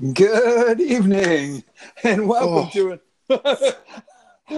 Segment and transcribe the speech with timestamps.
[0.00, 1.64] Good evening,
[2.04, 2.70] and welcome oh.
[2.72, 3.78] to it.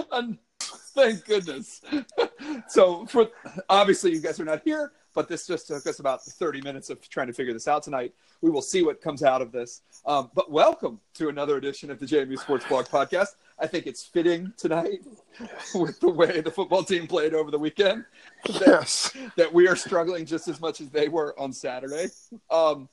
[0.11, 1.81] and thank goodness.
[2.69, 3.27] so, for
[3.67, 7.07] obviously, you guys are not here, but this just took us about 30 minutes of
[7.09, 8.13] trying to figure this out tonight.
[8.41, 9.81] We will see what comes out of this.
[10.05, 13.35] Um, but welcome to another edition of the JMU Sports Blog podcast.
[13.59, 15.01] I think it's fitting tonight
[15.75, 18.05] with the way the football team played over the weekend.
[18.45, 19.15] That, Yes.
[19.37, 22.07] that we are struggling just as much as they were on Saturday.
[22.49, 22.89] Um,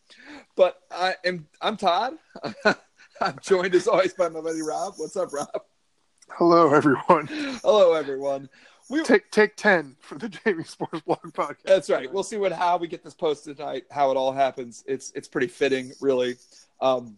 [0.56, 2.14] but I am I'm Todd.
[3.20, 4.94] I'm joined as always by my buddy Rob.
[4.96, 5.48] What's up, Rob?
[6.32, 7.26] Hello, everyone.
[7.62, 8.50] Hello, everyone.
[8.90, 11.62] We, Take take ten for the JMU Sports Blog podcast.
[11.64, 12.10] that's right.
[12.10, 14.82] We'll see what how we get this posted tonight, how it all happens.
[14.86, 16.36] It's it's pretty fitting, really.
[16.80, 17.16] Um,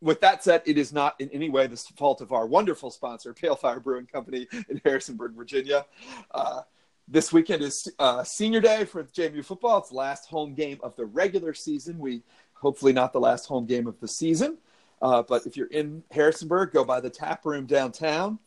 [0.00, 3.32] with that said, it is not in any way the fault of our wonderful sponsor,
[3.34, 5.86] Pale Fire Brewing Company in Harrisonburg, Virginia.
[6.32, 6.62] Uh,
[7.08, 9.78] this weekend is uh, senior day for JMU football.
[9.78, 11.98] It's the last home game of the regular season.
[11.98, 12.22] We
[12.54, 14.58] hopefully not the last home game of the season.
[15.00, 18.38] Uh, but if you're in Harrisonburg, go by the tap room downtown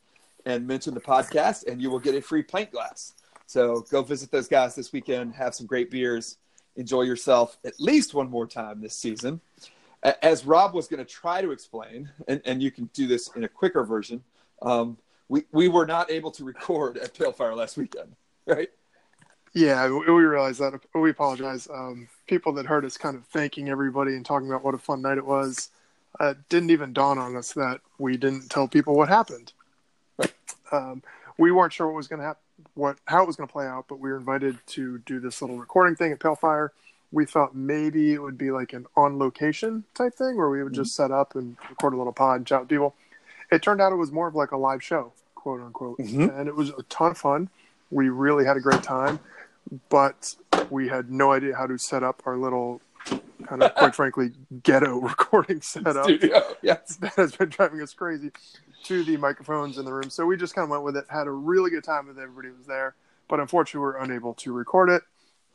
[0.46, 3.14] and mention the podcast, and you will get a free pint glass.
[3.46, 6.38] So go visit those guys this weekend, have some great beers,
[6.76, 9.42] enjoy yourself at least one more time this season.
[10.22, 13.44] As Rob was going to try to explain, and, and you can do this in
[13.44, 14.24] a quicker version,
[14.62, 18.70] um, we, we were not able to record at Pale Fire last weekend, right?
[19.54, 20.80] Yeah, we realize that.
[20.96, 21.68] We apologize.
[21.72, 25.02] Um, people that heard us kind of thanking everybody and talking about what a fun
[25.02, 25.70] night it was.
[26.20, 29.54] Uh, didn't even dawn on us that we didn't tell people what happened.
[30.72, 31.04] Um,
[31.38, 32.42] we weren't sure what was going to happen,
[32.76, 35.42] what how it was going to play out, but we were invited to do this
[35.42, 36.72] little recording thing at Pale Fire.
[37.12, 40.74] We thought maybe it would be like an on location type thing where we would
[40.74, 42.96] just set up and record a little pod and chat with people.
[43.52, 46.38] It turned out it was more of like a live show, quote unquote, Mhm.
[46.40, 47.50] and it was a ton of fun.
[47.90, 49.20] We really had a great time,
[49.90, 50.36] but
[50.70, 52.80] we had no idea how to set up our little
[53.46, 54.32] kind of, quite frankly,
[54.64, 56.96] ghetto recording setup Studio, yes.
[57.02, 58.32] that has been driving us crazy
[58.84, 60.10] to the microphones in the room.
[60.10, 62.50] So we just kind of went with it, had a really good time with everybody
[62.50, 62.96] who was there,
[63.28, 65.04] but unfortunately, we are unable to record it.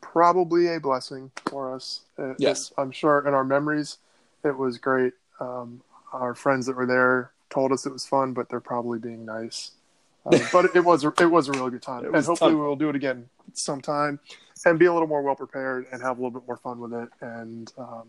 [0.00, 2.02] Probably a blessing for us.
[2.18, 2.72] It- Yes.
[2.78, 3.98] I'm sure in our memories,
[4.44, 5.14] it was great.
[5.40, 5.82] Um,
[6.12, 9.72] our friends that were there told us it was fun, but they're probably being nice.
[10.24, 12.96] Uh, but it was it was a really good time, and hopefully we'll do it
[12.96, 14.18] again sometime,
[14.64, 16.92] and be a little more well prepared and have a little bit more fun with
[16.92, 17.08] it.
[17.20, 18.08] And um,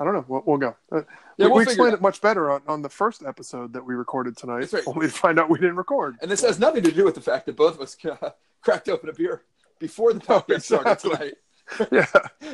[0.00, 0.76] I don't know, we'll, we'll go.
[0.90, 1.02] Uh,
[1.36, 3.84] Yeah, we, we'll we explained it it much better on, on the first episode that
[3.84, 4.82] we recorded tonight, right.
[4.86, 6.16] only to find out we didn't record.
[6.22, 8.88] And this has nothing to do with the fact that both of us uh, cracked
[8.88, 9.42] open a beer
[9.78, 11.10] before the podcast started exactly.
[11.10, 11.34] tonight,
[11.92, 12.06] yeah,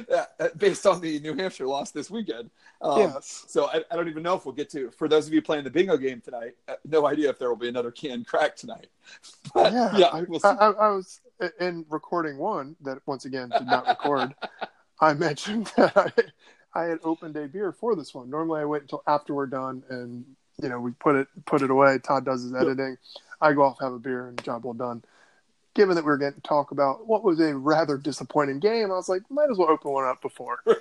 [0.08, 2.50] yeah, uh, based on the New Hampshire loss this weekend.
[2.82, 3.44] Um, yes.
[3.48, 4.90] So I, I don't even know if we'll get to.
[4.90, 7.56] For those of you playing the bingo game tonight, uh, no idea if there will
[7.56, 8.88] be another can crack tonight.
[9.54, 11.20] But yeah, yeah, I, we'll I, I was
[11.60, 14.34] in recording one that once again did not record.
[15.00, 16.12] I mentioned that I,
[16.74, 18.30] I had opened a beer for this one.
[18.30, 20.24] Normally, I wait until after we're done, and
[20.62, 21.98] you know we put it put it away.
[21.98, 22.96] Todd does his editing.
[23.40, 25.02] I go off have a beer, and job well done.
[25.74, 28.94] Given that we were getting to talk about what was a rather disappointing game, I
[28.94, 30.60] was like, might as well open one up before.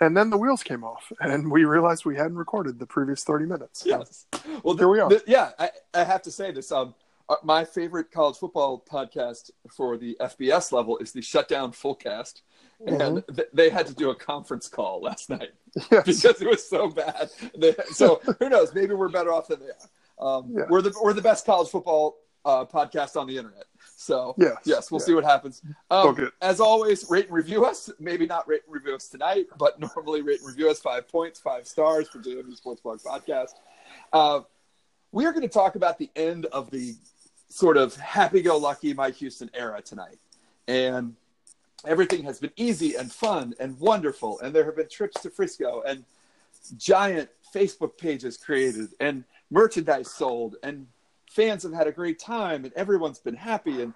[0.00, 3.44] And then the wheels came off, and we realized we hadn't recorded the previous thirty
[3.46, 3.84] minutes.
[3.86, 4.26] yes.
[4.64, 5.08] Well, there we are.
[5.08, 6.72] the- yeah, I, I have to say this.
[6.72, 6.96] Um,
[7.28, 12.40] uh, my favorite college football podcast for the FBS level is the Shutdown Fullcast,
[12.86, 15.50] and th- they had to do a conference call last night.
[15.90, 16.04] Yes.
[16.04, 17.30] because it was so bad.
[17.56, 18.74] They, so who knows?
[18.74, 20.36] Maybe we're better off than they are.
[20.38, 20.64] Um, Yeah.
[20.68, 23.64] We're the we're the best college football uh, podcast on the internet.
[23.96, 24.56] So Yes.
[24.64, 25.62] yes, we'll see what happens.
[25.90, 26.26] Um, Okay.
[26.42, 27.88] As always, rate and review us.
[27.98, 31.40] Maybe not rate and review us tonight, but normally rate and review us five points,
[31.40, 33.52] five stars for JMU Sports Blog Podcast.
[34.12, 34.40] Uh,
[35.12, 36.94] we are going to talk about the end of the
[37.48, 40.18] sort of happy-go-lucky Mike Houston era tonight,
[40.68, 41.14] and
[41.86, 45.82] everything has been easy and fun and wonderful, and there have been trips to Frisco
[45.86, 46.04] and
[46.76, 50.86] giant Facebook pages created and merchandise sold and
[51.30, 53.92] fans have had a great time and everyone's been happy and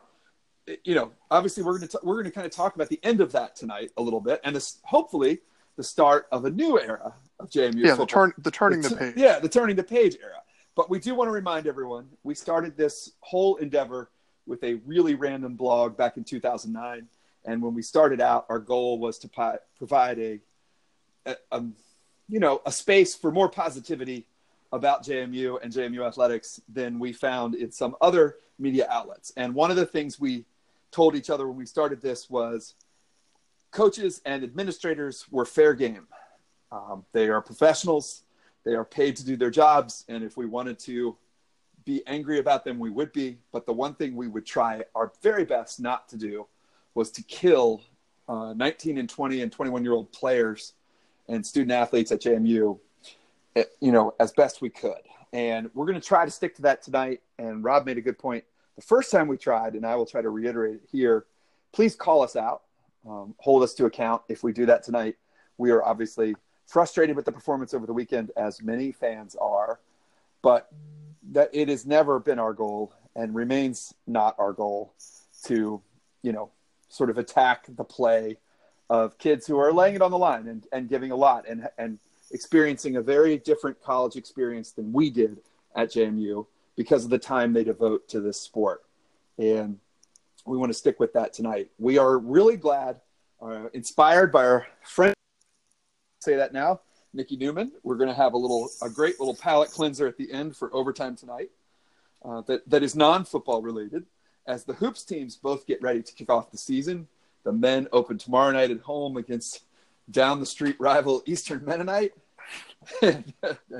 [0.84, 3.20] you know obviously we're going to we're going to kind of talk about the end
[3.20, 5.38] of that tonight a little bit and this hopefully
[5.76, 8.96] the start of a new era of JMU Yeah, the turn the turning the t-
[8.96, 9.14] page.
[9.16, 10.42] Yeah, the turning the page era.
[10.74, 14.10] But we do want to remind everyone we started this whole endeavor
[14.46, 17.06] with a really random blog back in 2009.
[17.46, 20.40] And when we started out, our goal was to provide a,
[21.24, 21.74] a, um,
[22.28, 24.26] you know, a space for more positivity
[24.72, 29.32] about JMU and JMU athletics than we found in some other media outlets.
[29.36, 30.44] And one of the things we
[30.90, 32.74] told each other when we started this was
[33.70, 36.08] coaches and administrators were fair game.
[36.72, 38.22] Um, they are professionals.
[38.64, 40.04] They are paid to do their jobs.
[40.08, 41.16] And if we wanted to
[41.84, 43.38] be angry about them, we would be.
[43.52, 46.48] But the one thing we would try our very best not to do
[46.96, 47.82] was to kill
[48.26, 50.72] uh, 19 and 20 and 21 year old players
[51.28, 52.78] and student athletes at JMU
[53.54, 54.94] eh, you know, as best we could.
[55.32, 57.20] And we're going to try to stick to that tonight.
[57.38, 58.44] And Rob made a good point.
[58.76, 61.26] The first time we tried, and I will try to reiterate it here,
[61.72, 62.62] please call us out,
[63.06, 65.16] um, hold us to account if we do that tonight.
[65.58, 66.34] We are obviously
[66.66, 69.80] frustrated with the performance over the weekend, as many fans are,
[70.40, 70.72] but
[71.32, 74.94] that it has never been our goal and remains not our goal
[75.44, 75.82] to,
[76.22, 76.50] you know,
[76.88, 78.36] sort of attack the play
[78.88, 81.68] of kids who are laying it on the line and, and giving a lot and,
[81.78, 81.98] and
[82.30, 85.38] experiencing a very different college experience than we did
[85.74, 86.46] at JMU
[86.76, 88.84] because of the time they devote to this sport.
[89.38, 89.78] And
[90.44, 91.70] we want to stick with that tonight.
[91.78, 93.00] We are really glad,
[93.40, 95.14] uh, inspired by our friend,
[96.20, 96.80] say that now,
[97.12, 97.72] Nikki Newman.
[97.82, 100.72] We're going to have a little, a great little palate cleanser at the end for
[100.74, 101.50] overtime tonight
[102.24, 104.04] uh, that, that is non football related.
[104.46, 107.08] As the Hoops teams both get ready to kick off the season,
[107.44, 109.62] the men open tomorrow night at home against
[110.10, 112.12] down the street rival Eastern Mennonite.
[113.02, 113.24] I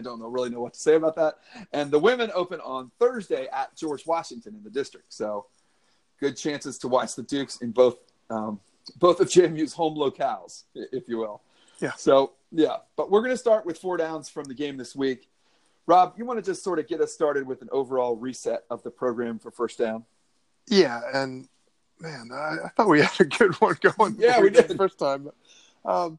[0.03, 1.39] don't know really know what to say about that.
[1.73, 5.13] And the women open on Thursday at George Washington in the district.
[5.13, 5.47] So
[6.19, 7.99] good chances to watch the Dukes in both
[8.29, 8.61] um,
[8.97, 11.43] both of JMU's home locales, if you will.
[11.81, 11.93] Yeah.
[11.97, 15.29] So yeah, but we're going to start with four downs from the game this week.
[15.87, 18.83] Rob, you want to just sort of get us started with an overall reset of
[18.83, 20.05] the program for first down?
[20.69, 21.49] Yeah, and
[22.01, 24.17] man, I, I, thought we had a good one going.
[24.19, 25.31] Yeah, we did the first time.
[25.85, 26.19] Um,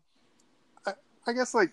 [0.86, 0.94] I,
[1.26, 1.72] I, guess like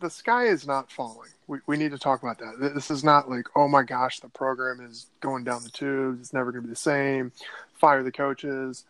[0.00, 1.30] the sky is not falling.
[1.46, 2.72] We we need to talk about that.
[2.74, 6.20] This is not like oh my gosh, the program is going down the tubes.
[6.20, 7.32] It's never going to be the same.
[7.74, 8.84] Fire the coaches,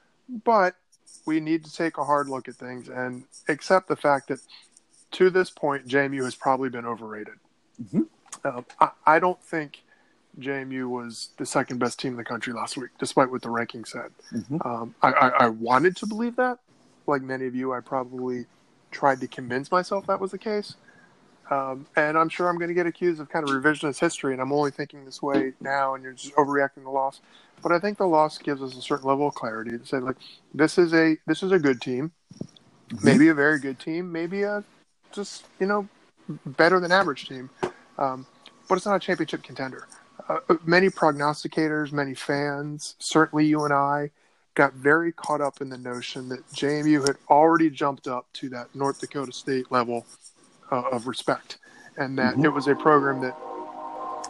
[0.45, 0.75] but
[1.27, 4.41] we need to take a hard look at things and accept the fact that
[5.13, 7.35] to this point, JMU has probably been overrated.
[7.83, 8.03] Mm-hmm.
[8.45, 9.83] Uh, I, I don't think
[10.39, 13.85] JMU was the second best team in the country last week, despite what the ranking
[13.85, 14.11] said.
[14.33, 14.59] Mm-hmm.
[14.65, 16.59] Um, I, I, I, wanted to believe that.
[17.07, 18.47] Like many of you, I probably
[18.91, 20.77] tried to convince myself that was the case.
[21.51, 24.43] Um, and I'm sure I'm going to get accused of kind of revisionist history, and
[24.43, 27.21] I'm only thinking this way now, and you're just overreacting to the loss.
[27.63, 30.17] But I think the loss gives us a certain level of clarity to say, like,
[30.55, 33.05] this is a this is a good team, mm-hmm.
[33.05, 34.63] maybe a very good team, maybe a
[35.11, 35.89] just you know
[36.45, 37.49] better than average team,
[37.97, 38.27] um,
[38.69, 39.89] but it's not a championship contender
[40.29, 44.11] uh, many prognosticators, many fans, certainly you and I,
[44.55, 48.75] got very caught up in the notion that JMU had already jumped up to that
[48.75, 50.05] North Dakota State level
[50.71, 51.59] uh, of respect,
[51.97, 52.45] and that mm-hmm.
[52.45, 53.37] it was a program that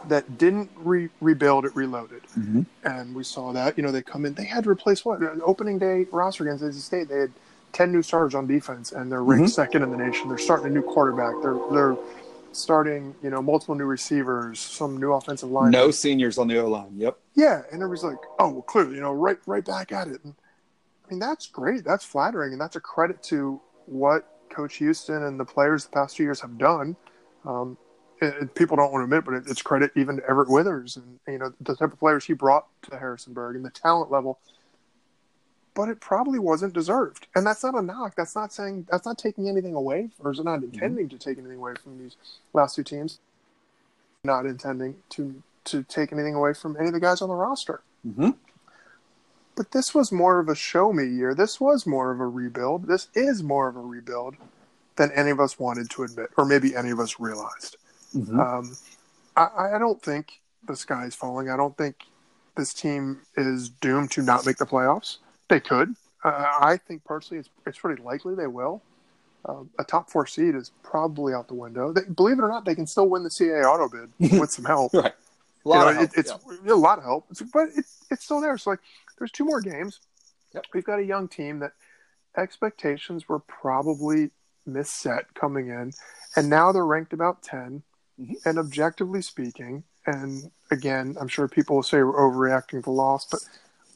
[0.07, 2.23] that didn't re- rebuild, it reloaded.
[2.37, 2.61] Mm-hmm.
[2.83, 3.75] And we saw that.
[3.75, 5.19] You know, they come in, they had to replace what?
[5.43, 7.33] Opening day roster against NC State, they had
[7.73, 9.51] 10 new starters on defense, and they're ranked mm-hmm.
[9.51, 10.29] second in the nation.
[10.29, 11.33] They're starting a new quarterback.
[11.41, 11.97] They're, they're
[12.51, 15.71] starting, you know, multiple new receivers, some new offensive line.
[15.71, 16.93] No seniors on the O line.
[16.95, 17.17] Yep.
[17.35, 20.35] Yeah, and everybody's like, "Oh, well, clearly, you know, right, right back at it." And,
[21.05, 21.83] I mean, that's great.
[21.83, 26.17] That's flattering, and that's a credit to what Coach Houston and the players the past
[26.17, 26.95] two years have done.
[27.45, 27.77] Um,
[28.21, 30.97] it, it, people don't want to admit, but it, it's credit even to Everett Withers
[30.97, 34.39] and you know the type of players he brought to Harrisonburg and the talent level
[35.79, 37.27] but it probably wasn't deserved.
[37.35, 38.13] And that's not a knock.
[38.13, 41.17] That's not saying that's not taking anything away, or is not intending mm-hmm.
[41.17, 42.17] to take anything away from these
[42.51, 43.19] last two teams.
[44.25, 47.79] Not intending to to take anything away from any of the guys on the roster.
[48.05, 48.31] Mm-hmm.
[49.55, 51.33] But this was more of a show me year.
[51.33, 52.87] This was more of a rebuild.
[52.87, 54.35] This is more of a rebuild
[54.97, 57.77] than any of us wanted to admit, or maybe any of us realized.
[58.13, 58.37] Mm-hmm.
[58.37, 58.75] Um,
[59.37, 61.49] I, I don't think the sky is falling.
[61.49, 62.03] I don't think
[62.57, 65.19] this team is doomed to not make the playoffs.
[65.49, 65.95] They could.
[66.23, 68.81] Uh, I think personally, it's it's pretty likely they will.
[69.45, 71.93] Uh, a top four seed is probably out the window.
[71.93, 74.65] They, believe it or not, they can still win the CAA auto bid with some
[74.65, 74.93] help.
[74.93, 75.13] right.
[75.65, 76.33] A lot you know, of help, it, it's
[76.65, 76.73] yeah.
[76.73, 78.57] a lot of help, it's, but it, it's still there.
[78.57, 78.79] So like,
[79.17, 79.99] there's two more games.
[80.53, 80.65] Yep.
[80.73, 81.71] We've got a young team that
[82.37, 84.31] expectations were probably
[84.67, 85.93] misset coming in,
[86.35, 87.81] and now they're ranked about 10
[88.19, 88.33] mm-hmm.
[88.45, 93.25] And objectively speaking, and again, I'm sure people will say we're overreacting to the loss,
[93.25, 93.39] but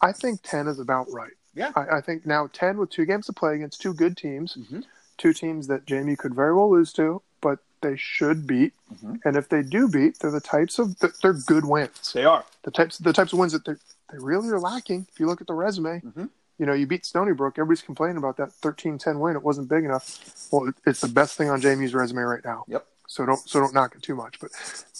[0.01, 1.31] I think ten is about right.
[1.53, 1.71] Yeah.
[1.75, 4.81] I, I, think now 10 with two games to play against two good teams, mm-hmm.
[5.17, 8.73] two teams that JMU could very well lose to, but they should beat.
[8.91, 9.15] Mm-hmm.
[9.23, 12.11] And if they do beat, they're the types of, they're good wins.
[12.13, 12.43] They are.
[12.63, 13.73] The types, the types of wins that they
[14.13, 15.07] they really are lacking.
[15.11, 16.25] If you look at the resume, mm-hmm.
[16.59, 17.55] you know, you beat Stony Brook.
[17.57, 19.35] Everybody's complaining about that 13-10 win.
[19.35, 20.47] It wasn't big enough.
[20.51, 22.63] Well, it's the best thing on JMU's resume right now.
[22.67, 22.85] Yep.
[23.07, 24.51] So don't, so don't knock it too much, but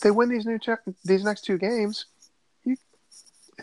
[0.02, 0.60] they win these new,
[1.06, 2.06] these next two games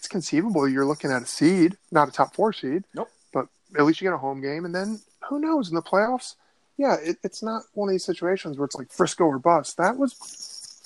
[0.00, 2.84] it's conceivable you're looking at a seed, not a top four seed.
[2.94, 3.10] Nope.
[3.34, 6.36] But at least you get a home game, and then who knows in the playoffs?
[6.78, 9.76] Yeah, it, it's not one of these situations where it's like Frisco or bust.
[9.76, 10.14] That was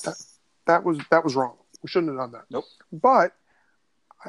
[0.02, 0.16] that
[0.66, 1.54] that was that was wrong.
[1.80, 2.46] We shouldn't have done that.
[2.50, 2.64] Nope.
[2.92, 3.36] But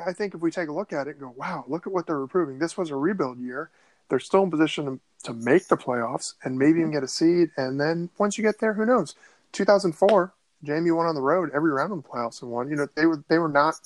[0.05, 2.05] I think if we take a look at it and go, wow, look at what
[2.05, 2.59] they're improving.
[2.59, 3.71] This was a rebuild year.
[4.09, 6.97] They're still in position to, to make the playoffs and maybe even mm-hmm.
[6.97, 7.49] get a seed.
[7.57, 9.15] And then once you get there, who knows?
[9.53, 10.31] 2004,
[10.63, 12.69] JMU won on the road every round in the playoffs and won.
[12.69, 13.79] You know, they were they were not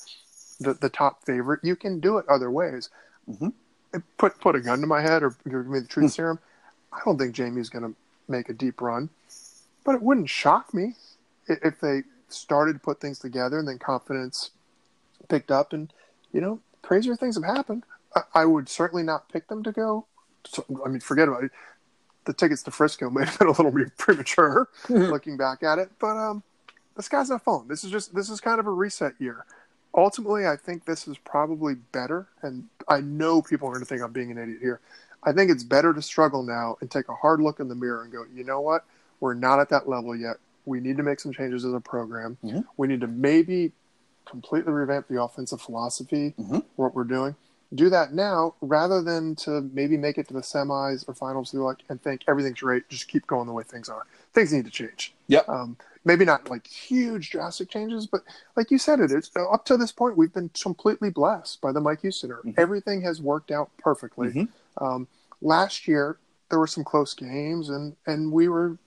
[0.59, 1.61] the, the top favorite.
[1.63, 2.89] You can do it other ways.
[3.29, 3.53] Mhm.
[4.17, 6.09] Put put a gun to my head or give me the truth Hmm.
[6.15, 6.39] serum.
[6.93, 7.95] I don't think JMU's going to
[8.27, 9.09] make a deep run,
[9.83, 10.95] but it wouldn't shock me
[11.47, 14.51] if they started to put things together and then confidence
[15.27, 15.91] picked up and
[16.31, 17.83] you know crazier things have happened.
[18.15, 20.05] I, I would certainly not pick them to go.
[20.45, 21.51] So, I mean, forget about it.
[22.25, 25.91] The tickets to Frisco may have been a little bit premature looking back at it,
[25.99, 26.43] but um,
[26.95, 27.67] the sky's not falling.
[27.67, 29.45] This is just this is kind of a reset year.
[29.99, 34.01] Ultimately, I think this is probably better, and I know people are going to think
[34.01, 34.79] I'm being an idiot here.
[35.23, 38.03] I think it's better to struggle now and take a hard look in the mirror
[38.03, 38.85] and go, you know what?
[39.19, 40.37] We're not at that level yet.
[40.65, 42.37] We need to make some changes as a program.
[42.41, 42.65] Mhm.
[42.77, 43.73] We need to maybe
[44.23, 46.63] completely revamp the offensive philosophy, Mhm.
[46.77, 47.35] what we're doing.
[47.75, 51.83] Do that now rather than to maybe make it to the semis or finals like
[51.89, 52.87] and think everything's great.
[52.87, 54.05] Just keep going the way things are.
[54.33, 55.13] Things need to change.
[55.27, 55.49] Yep.
[55.49, 55.75] Um,
[56.05, 58.21] maybe not like huge drastic changes, but
[58.55, 61.81] like you said, it is up to this point we've been completely blessed by the
[61.81, 62.31] Mike Houston.
[62.31, 62.41] era.
[62.43, 62.55] Mhm.
[62.57, 64.29] Everything has worked out perfectly.
[64.29, 64.47] Mhm.
[64.77, 65.07] Um,
[65.41, 66.17] last year
[66.49, 68.77] there were some close games, and and we were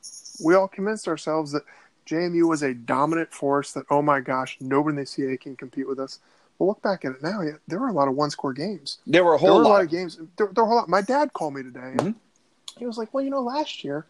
[0.42, 1.62] we all convinced ourselves that
[2.06, 3.72] JMU was a dominant force.
[3.72, 6.18] That oh my gosh, nobody in the CA can compete with us.
[6.58, 7.40] But look back at it now.
[7.42, 8.98] Yeah, there were a lot of one score games.
[9.06, 9.84] There were a There whole were a lot lot.
[9.84, 10.16] of games.
[10.36, 10.88] There, there were a whole lot.
[10.88, 11.94] My dad called me today.
[11.96, 12.14] Mhm.
[12.78, 14.06] He was like, "Well, you know, last year,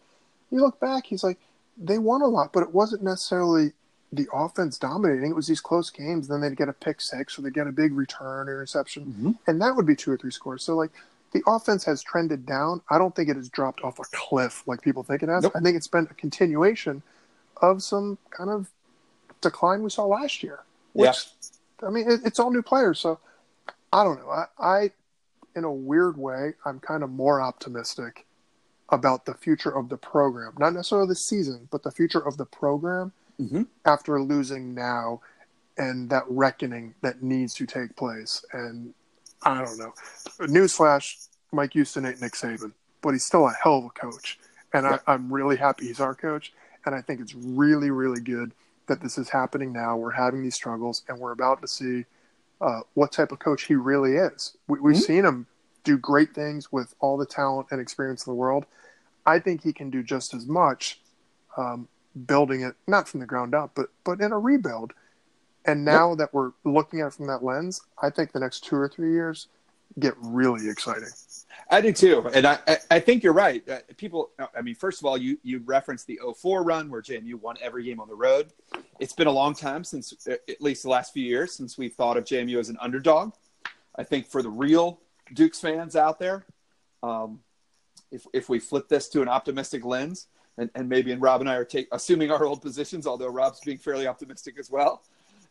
[0.49, 1.05] you look back.
[1.05, 1.37] He's like,
[1.77, 3.73] they won a lot, but it wasn't necessarily
[4.11, 5.31] the offense dominating.
[5.31, 6.27] It was these close games.
[6.27, 9.39] Then they'd get a pick six, or they'd get a big return or interception, Mhm.
[9.47, 10.63] and that would be two or three scores.
[10.63, 10.91] So like."
[11.31, 12.83] The offense has trended down.
[12.91, 15.41] I don't think it has dropped off a cliff like people think it has.
[15.41, 15.53] Nope.
[15.55, 17.01] I think it's been a continuation
[17.59, 18.69] of some kind of
[19.41, 20.59] decline we saw last year.
[20.93, 21.31] Which,
[21.81, 23.17] I mean, it, it's all new players, so
[23.91, 24.29] I don't know.
[24.29, 24.91] I, I,
[25.55, 28.27] in a weird way, I'm kind of more optimistic
[28.89, 32.45] about the future of the program, not necessarily the season, but the future of the
[32.45, 33.67] program Mhm.
[33.85, 35.21] after losing now
[35.77, 38.43] and that reckoning that needs to take place.
[38.53, 38.93] And
[39.41, 39.93] I don't know.
[40.39, 44.39] Newsflash: Mike Houston ain't Nick Saban, but he's still a hell of a coach,
[44.73, 44.99] and Yeah.
[45.07, 46.53] I, I'm really happy he's our coach.
[46.85, 48.53] And I think it's really, really good
[48.87, 49.95] that this is happening now.
[49.95, 52.05] We're having these struggles, and we're about to see
[52.61, 54.55] uh, what type of coach he really is.
[54.67, 55.01] We, we've Mhm.
[55.01, 55.47] seen him
[55.83, 58.65] do great things with all the talent and experience in the world.
[59.25, 60.99] I think he can do just as much,
[61.57, 61.87] um,
[62.25, 64.93] building it not from the ground up, but but in a rebuild.
[65.65, 68.75] And now that we're looking at it from that lens, I think the next two
[68.75, 69.47] or three years
[69.99, 71.07] get really exciting.
[71.69, 73.67] I do too, and I, I, I think you're right.
[73.67, 77.35] Uh, people, I mean, first of all, you you referenced the 04 run where JMU
[77.35, 78.51] won every game on the road.
[78.99, 81.93] It's been a long time since, uh, at least the last few years, since we've
[81.93, 83.33] thought of JMU as an underdog.
[83.95, 84.99] I think for the real
[85.33, 86.45] Dukes fans out there,
[87.01, 87.39] um,
[88.11, 91.49] if if we flip this to an optimistic lens, and, and maybe and Rob and
[91.49, 95.03] I are take, assuming our old positions, although Rob's being fairly optimistic as well.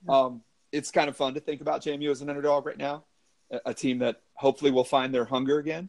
[0.09, 3.05] Um, it's kind of fun to think about JMU as an underdog right now,
[3.51, 5.89] a, a team that hopefully will find their hunger again.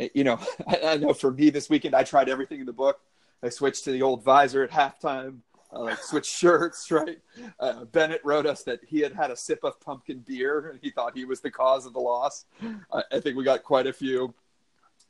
[0.00, 2.72] Uh, You know, I, I know for me this weekend, I tried everything in the
[2.72, 3.00] book.
[3.42, 5.40] I switched to the old visor at halftime,
[5.74, 7.18] uh, like switched shirts, right?
[7.58, 10.90] Uh, Bennett wrote us that he had had a sip of pumpkin beer and he
[10.90, 12.44] thought he was the cause of the loss.
[12.92, 14.34] I, I think we got quite a few,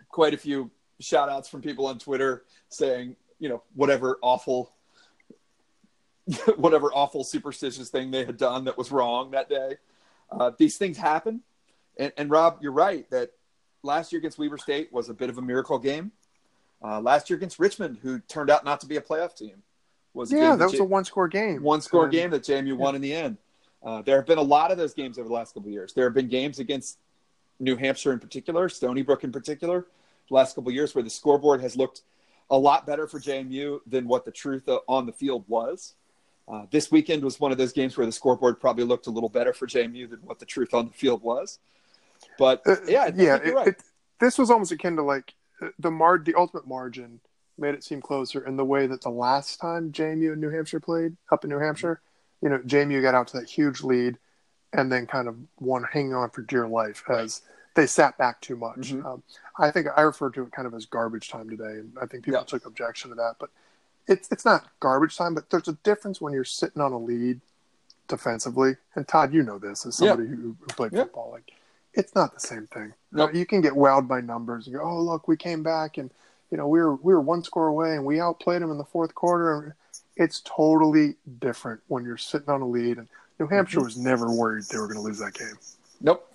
[0.08, 4.72] quite a few shout outs from people on Twitter saying, you know, whatever awful
[6.56, 9.76] whatever awful superstitious thing they had done that was wrong that day.
[10.30, 11.42] Uh, these things happen.
[11.98, 13.30] And, and Rob, you're right that
[13.82, 16.12] last year against Weber State was a bit of a miracle game.
[16.82, 19.62] Uh, last year against Richmond, who turned out not to be a playoff team,
[20.14, 21.62] was Yeah, game that was J- a one score game.
[21.62, 23.36] one score And- game that JMU won in the end.
[23.82, 25.92] Uh, there have been a lot of those games over the last couple of years.
[25.92, 26.98] There have been games against
[27.60, 29.86] New Hampshire in particular, Stony Brook in particular,
[30.28, 32.02] the last couple of years where the scoreboard has looked
[32.50, 35.94] a lot better for JMU than what the truth uh, on the field was.
[36.46, 39.28] Uh, this weekend was one of those games where the scoreboard probably looked a little
[39.30, 41.58] better for JMU than what the truth on the field was.
[42.38, 43.22] But Uh, yeah, yeah.
[43.22, 43.68] you're It, right.
[43.68, 43.82] it,
[44.20, 47.20] this was almost akin to like uh, the mar the ultimate margin
[47.58, 50.80] made it seem closer in the way that the last time JMU and New Hampshire
[50.80, 52.00] played up in New Hampshire,
[52.40, 54.18] you know, JMU got out to that huge lead
[54.72, 57.42] and then kind of won hanging on for dear life as
[57.74, 58.92] they sat back too much.
[58.92, 59.04] Mhm.
[59.04, 59.22] Um,
[59.58, 62.24] I think I referred to it kind of as garbage time today, and I think
[62.24, 62.44] people Yeah.
[62.44, 63.36] took objection to that.
[63.38, 63.50] But
[64.06, 67.40] it's it's not garbage time, but there's a difference when you're sitting on a lead
[68.08, 68.76] defensively.
[68.94, 71.04] And Todd, you know this as somebody who, who played Yeah.
[71.04, 71.30] football.
[71.30, 71.52] Like,
[71.94, 72.94] it's not the same thing.
[73.12, 73.34] Nope.
[73.34, 76.10] You can get wowed by numbers and go, "Oh, look, we came back and
[76.50, 78.84] you know we were we were one score away and we outplayed them in the
[78.84, 79.76] fourth quarter."
[80.16, 82.98] It's totally different when you're sitting on a lead.
[82.98, 83.08] And
[83.40, 83.84] New Hampshire Mm-hmm.
[83.84, 85.58] was never worried they were going to lose that game.
[86.00, 86.32] Nope.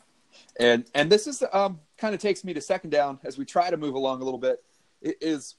[0.60, 3.70] And and this is um, kind of takes me to second down as we try
[3.70, 4.62] to move along a little bit.
[5.02, 5.56] It is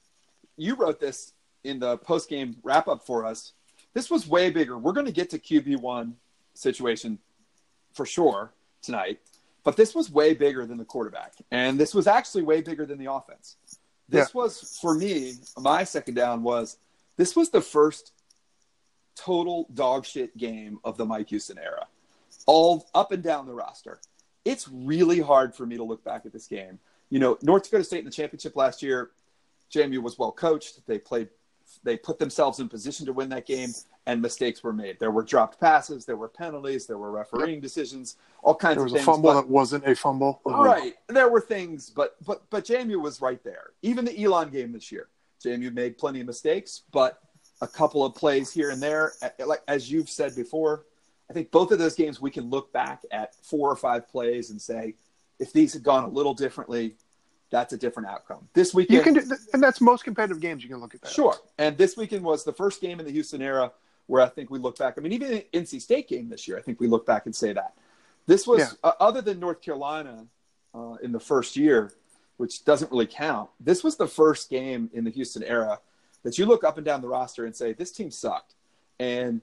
[0.57, 3.53] you wrote this in the post game wrap up for us,
[3.93, 4.77] this was way bigger.
[4.77, 6.15] We're going to get to QB one
[6.53, 7.17] situation
[7.93, 9.19] for sure tonight,
[9.63, 12.97] but this was way bigger than the quarterback, and this was actually way bigger than
[12.99, 13.57] the offense.
[14.11, 14.41] This yeah.
[14.41, 15.35] was for me.
[15.57, 16.77] My second down was
[17.15, 18.11] this was the first
[19.15, 21.87] total dog shit game of the Mike Houston era,
[22.45, 23.99] all up and down the roster.
[24.43, 26.77] It's really hard for me to look back at this game.
[27.09, 29.11] You know, North Dakota State in the championship last year,
[29.73, 30.85] JMU was well coached.
[30.87, 31.29] They played,
[31.83, 33.71] they put themselves in position to win that game,
[34.05, 34.99] and mistakes were made.
[34.99, 38.91] There were dropped passes, there were penalties, there were refereeing decisions, all kinds of things.
[38.91, 40.41] there was a fumble but, that wasn't a fumble.
[40.45, 40.93] Right.
[40.93, 41.13] Uh-huh.
[41.13, 43.71] There were things, but but but JMU was right there.
[43.81, 45.09] Even the Elon game this year,
[45.43, 47.21] JMU made plenty of mistakes, but
[47.61, 49.13] a couple of plays here and there.
[49.45, 50.85] Like as you've said before,
[51.29, 54.49] I think both of those games we can look back at four or five plays
[54.49, 54.95] and say,
[55.39, 56.95] if these had gone a little differently,
[57.51, 58.47] that's a different outcome.
[58.53, 60.63] This weekend, you can, do, and that's most competitive games.
[60.63, 61.11] You can look at that.
[61.11, 61.35] Sure.
[61.59, 63.71] And this weekend was the first game in the Houston era
[64.07, 64.95] where I think we look back.
[64.97, 67.35] I mean, even the NC State game this year, I think we look back and
[67.35, 67.73] say that
[68.25, 68.67] this was yeah.
[68.83, 70.25] uh, other than North Carolina
[70.73, 71.91] uh, in the first year,
[72.37, 73.49] which doesn't really count.
[73.59, 75.79] This was the first game in the Houston era
[76.23, 78.55] that you look up and down the roster and say this team sucked.
[78.99, 79.41] And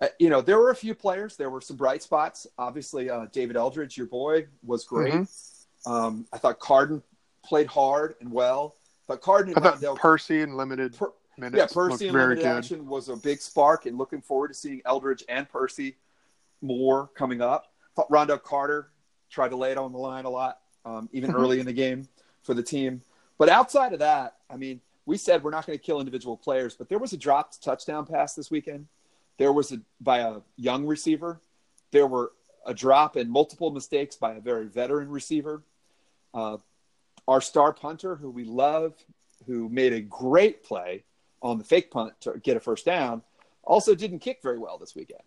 [0.00, 1.36] uh, you know there were a few players.
[1.36, 2.46] There were some bright spots.
[2.58, 5.14] Obviously, uh, David Eldridge, your boy, was great.
[5.14, 5.92] Mm-hmm.
[5.92, 7.02] Um, I thought Carden
[7.42, 8.74] played hard and well.
[9.08, 11.58] But Carden and I thought Percy and limited per, minutes.
[11.58, 12.46] Yeah, Percy in limited good.
[12.46, 15.96] action was a big spark, and looking forward to seeing Eldridge and Percy
[16.60, 17.72] more coming up.
[17.96, 18.90] Thought Ron'Dell Carter
[19.30, 21.40] tried to lay it on the line a lot, um, even mm-hmm.
[21.40, 22.08] early in the game
[22.42, 23.02] for the team.
[23.38, 26.74] But outside of that, I mean, we said we're not going to kill individual players,
[26.74, 28.86] but there was a dropped touchdown pass this weekend.
[29.38, 31.40] There was a by a young receiver.
[31.90, 32.32] There were
[32.64, 35.62] a drop and multiple mistakes by a very veteran receiver.
[36.32, 36.58] Uh,
[37.28, 38.94] our star punter, who we love,
[39.46, 41.04] who made a great play
[41.42, 43.22] on the fake punt to get a first down,
[43.64, 45.22] also didn't kick very well this weekend.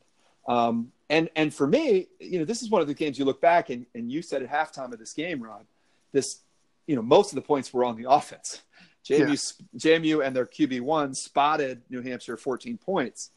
[0.48, 3.42] Um, and and for me, you know, this is one of the games you look
[3.42, 5.66] back and, and you said at halftime of this game, Rob,
[6.12, 6.40] this,
[6.88, 8.62] you know, most of the points were on the offense.
[9.06, 9.98] JMU, yeah.
[9.98, 13.30] JMU and their QB one spotted New Hampshire 14 points,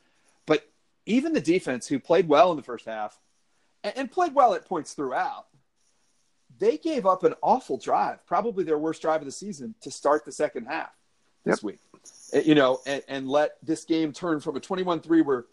[0.47, 0.67] but
[1.05, 3.19] even the defense, who played well in the first half
[3.85, 5.47] and, and played well at points throughout,
[6.59, 10.25] they gave up an awful drive, probably their worst drive of the season, to start
[10.25, 10.91] the second half
[11.45, 11.63] this yep.
[11.63, 11.79] week.
[12.45, 15.47] You know, and, and let this game turn from a 21-3 where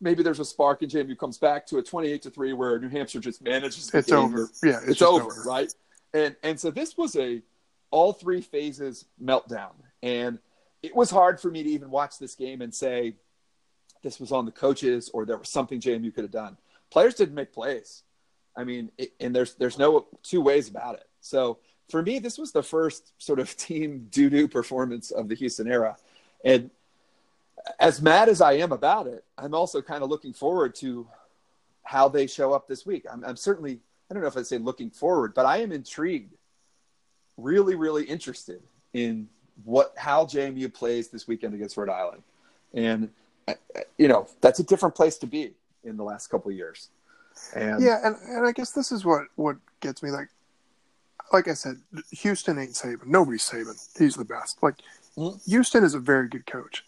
[0.00, 2.88] maybe there's a spark and JMU comes back to a 28 to 3 where New
[2.88, 4.48] Hampshire just manages it's over.
[4.62, 5.72] Yeah, it's, it's over, over, right?
[6.14, 7.40] And and so this was a
[7.90, 9.72] all three phases meltdown.
[10.02, 10.38] And
[10.82, 13.14] it was hard for me to even watch this game and say
[14.02, 16.56] this was on the coaches or there was something JMU could have done.
[16.90, 18.02] Players didn't make plays.
[18.56, 21.08] I mean, it, and there's there's no two ways about it.
[21.20, 21.58] So
[21.90, 25.70] for me, this was the first sort of team doo doo performance of the Houston
[25.70, 25.96] era,
[26.44, 26.70] and
[27.78, 31.06] as mad as I am about it, I'm also kind of looking forward to
[31.84, 33.04] how they show up this week.
[33.10, 36.34] I'm, I'm certainly I don't know if I'd say looking forward, but I am intrigued,
[37.36, 38.62] really, really interested
[38.92, 39.28] in
[39.64, 42.22] what how JMU plays this weekend against Rhode Island,
[42.74, 43.10] and
[43.48, 43.54] uh,
[43.98, 45.52] you know that's a different place to be
[45.84, 46.88] in the last couple of years.
[47.54, 50.28] And yeah, and, and I guess this is what what gets me like.
[51.32, 51.76] Like I said,
[52.10, 53.06] Houston ain't Saban.
[53.06, 53.76] Nobody's Saban.
[53.98, 54.62] He's the best.
[54.62, 54.76] Like
[55.16, 55.38] mm-hmm.
[55.50, 56.84] Houston is a very good coach.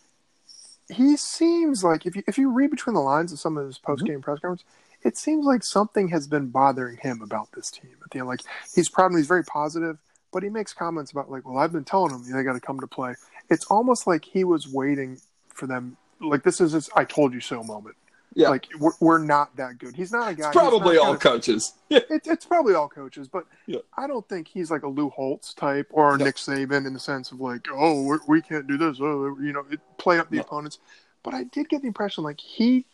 [0.90, 3.78] He seems like if you if you read between the lines of some of his
[3.78, 4.22] post game mm-hmm.
[4.22, 4.66] press conferences,
[5.02, 7.92] it seems like something has been bothering him about this team.
[8.02, 8.40] At the end, like
[8.74, 9.98] he's proud and he's very positive,
[10.32, 12.80] but he makes comments about like, well, I've been telling them they got to come
[12.80, 13.14] to play.
[13.50, 15.96] It's almost like he was waiting for them.
[16.20, 17.96] Like this is his "I told you so" moment.
[18.34, 18.48] Yeah.
[18.48, 19.94] Like we're, we're not that good.
[19.94, 20.48] He's not a guy.
[20.48, 21.74] It's probably all coaches.
[21.90, 22.00] Yeah.
[22.10, 23.78] It, it's probably all coaches, but yeah.
[23.96, 26.24] I don't think he's like a Lou Holtz type or no.
[26.24, 28.98] Nick Saban in the sense of like, oh, we're, we can not do this.
[29.00, 30.42] Oh, you know, it, play up the no.
[30.42, 30.78] opponents.
[31.22, 32.84] But I did get the impression like he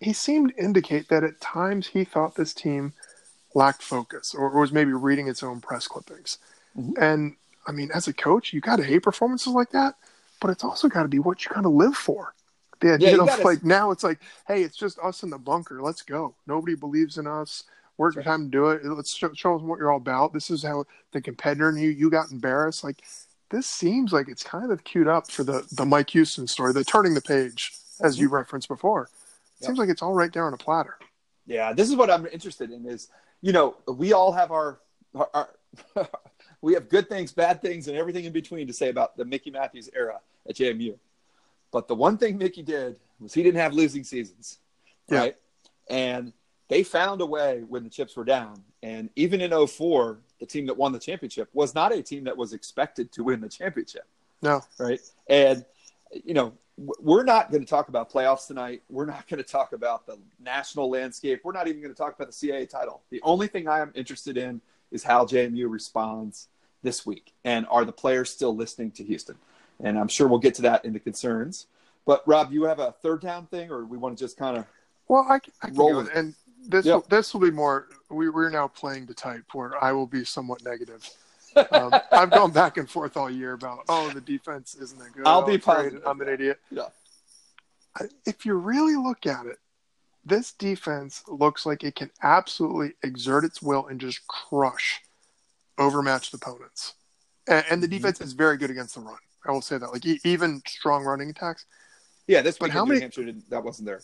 [0.00, 2.92] he seemed to indicate that at times he thought this team
[3.54, 6.38] lacked focus or, or was maybe reading its own press clippings.
[6.78, 7.02] Mm-hmm.
[7.02, 9.96] And I mean, as a coach, you got to hate performances like that,
[10.40, 12.34] but it's also got to be what you kind of live for.
[12.82, 13.42] Yeah, of gotta...
[13.42, 15.82] like now it's like, hey, it's just us in the bunker.
[15.82, 16.34] Let's go.
[16.46, 17.64] Nobody believes in us.
[17.96, 18.24] We're right.
[18.24, 18.84] time to do it.
[18.84, 20.32] Let's show, show us what you're all about.
[20.32, 22.84] This is how the competitor and you you got embarrassed.
[22.84, 23.02] Like
[23.50, 26.84] this seems like it's kind of queued up for the the Mike Houston story, the
[26.84, 28.36] turning the page, as you mm-hmm.
[28.36, 29.04] referenced before.
[29.04, 29.68] It yep.
[29.68, 30.98] seems like it's all right there on a platter.
[31.46, 32.86] Yeah, this is what I'm interested in.
[32.86, 33.08] Is
[33.40, 34.80] you know we all have our,
[35.14, 35.48] our,
[35.94, 36.08] our
[36.60, 39.50] we have good things, bad things, and everything in between to say about the Mickey
[39.50, 40.98] Matthews era at JMU.
[41.76, 44.60] But the one thing Mickey did was he didn't have losing seasons,
[45.10, 45.18] yeah.
[45.18, 45.36] right?
[45.90, 46.32] And
[46.70, 48.62] they found a way when the chips were down.
[48.82, 52.34] And even in 04, the team that won the championship was not a team that
[52.34, 54.06] was expected to win the championship.
[54.40, 54.62] No.
[54.78, 55.00] Right.
[55.28, 55.66] And
[56.24, 58.82] you know, we're not going to talk about playoffs tonight.
[58.88, 61.42] We're not going to talk about the national landscape.
[61.44, 63.02] We're not even going to talk about the CAA title.
[63.10, 66.48] The only thing I am interested in is how JMU responds
[66.82, 69.36] this week, and are the players still listening to Houston?
[69.82, 71.66] And I'm sure we'll get to that in the concerns.
[72.06, 74.66] But Rob, you have a third down thing, or we want to just kind of
[75.08, 76.34] well, I, I can roll go, and
[76.66, 76.94] this yep.
[76.94, 77.88] will, this will be more.
[78.10, 81.08] We, we're now playing the type where I will be somewhat negative.
[81.72, 85.26] um, I've gone back and forth all year about oh the defense isn't that good.
[85.26, 86.02] I'll oh, be positive.
[86.06, 86.60] I'm an idiot.
[86.70, 86.88] Yeah.
[88.26, 89.58] If you really look at it,
[90.24, 95.00] this defense looks like it can absolutely exert its will and just crush
[95.78, 96.94] overmatched opponents.
[97.48, 97.96] And, and the mm-hmm.
[97.96, 99.16] defense is very good against the run.
[99.46, 99.92] I will say that.
[99.92, 101.66] Like even strong running attacks.
[102.26, 104.00] Yeah, this but how many Hampshire that wasn't there.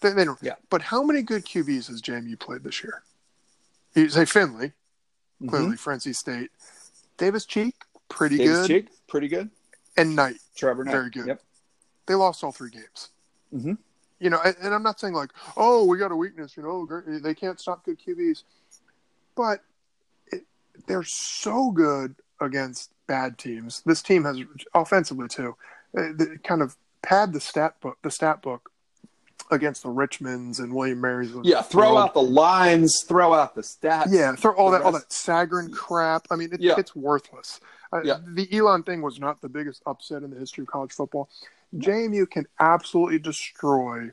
[0.00, 0.38] They, they don't.
[0.42, 0.54] Yeah.
[0.70, 3.02] But how many good QBs has JMU played this year?
[3.94, 5.48] You say Finley, mm-hmm.
[5.48, 6.50] clearly mm State.
[7.16, 7.74] Davis Cheek,
[8.08, 8.68] pretty Davis good.
[8.68, 9.50] Cheek, pretty good.
[9.96, 11.26] And Knight, Trevor Knight, very good.
[11.26, 11.42] Yep.
[12.06, 13.10] They lost all three games.
[13.54, 13.74] Mm-hmm.
[14.20, 16.56] You know, and, and I'm not saying like, oh, we got a weakness.
[16.56, 18.44] You know, they can't stop good QBs,
[19.34, 19.60] but
[20.28, 20.44] it,
[20.86, 23.82] they're so good against bad teams.
[23.84, 24.38] This team has
[24.74, 25.56] offensively too.
[25.94, 28.70] They, they kind of pad the stat book, the stat book
[29.50, 31.32] against the Richmonds and William Marys.
[31.42, 34.06] Yeah, throw out the lines, throw out the stats.
[34.10, 34.86] Yeah, throw all that rest.
[34.86, 36.26] all that Sagarin crap.
[36.30, 36.74] I mean, it, yeah.
[36.78, 37.60] it's worthless.
[37.92, 38.18] Uh, yeah.
[38.26, 41.28] The Elon thing was not the biggest upset in the history of college football.
[41.76, 44.10] JMU can absolutely destroy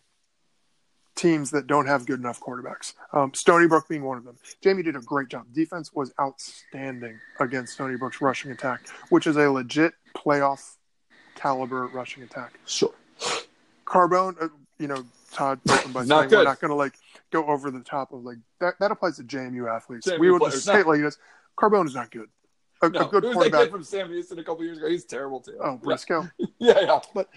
[1.15, 2.93] teams that don't have good enough quarterbacks.
[3.13, 4.37] Um, Stony Brook being one of them.
[4.63, 5.45] JMU did a great job.
[5.53, 10.75] Defense was outstanding against Stony Brook's rushing attack, which is a legit playoff
[11.35, 12.59] caliber rushing attack.
[12.65, 12.93] Sure.
[13.85, 14.47] Carbone, uh,
[14.79, 16.37] you know, Todd opened by saying good.
[16.39, 16.93] we're not going to like
[17.31, 18.75] go over the top of like that.
[18.79, 20.07] That applies to JMU athletes.
[20.07, 21.17] JMU we would just say like this.
[21.57, 22.27] Carbone is not good.
[22.81, 24.89] A, no, a good quarterback from Sam Houston a couple years ago.
[24.89, 25.57] He's terrible too.
[25.61, 26.27] Oh, Briscoe.
[26.59, 26.99] yeah, yeah.
[27.13, 27.29] But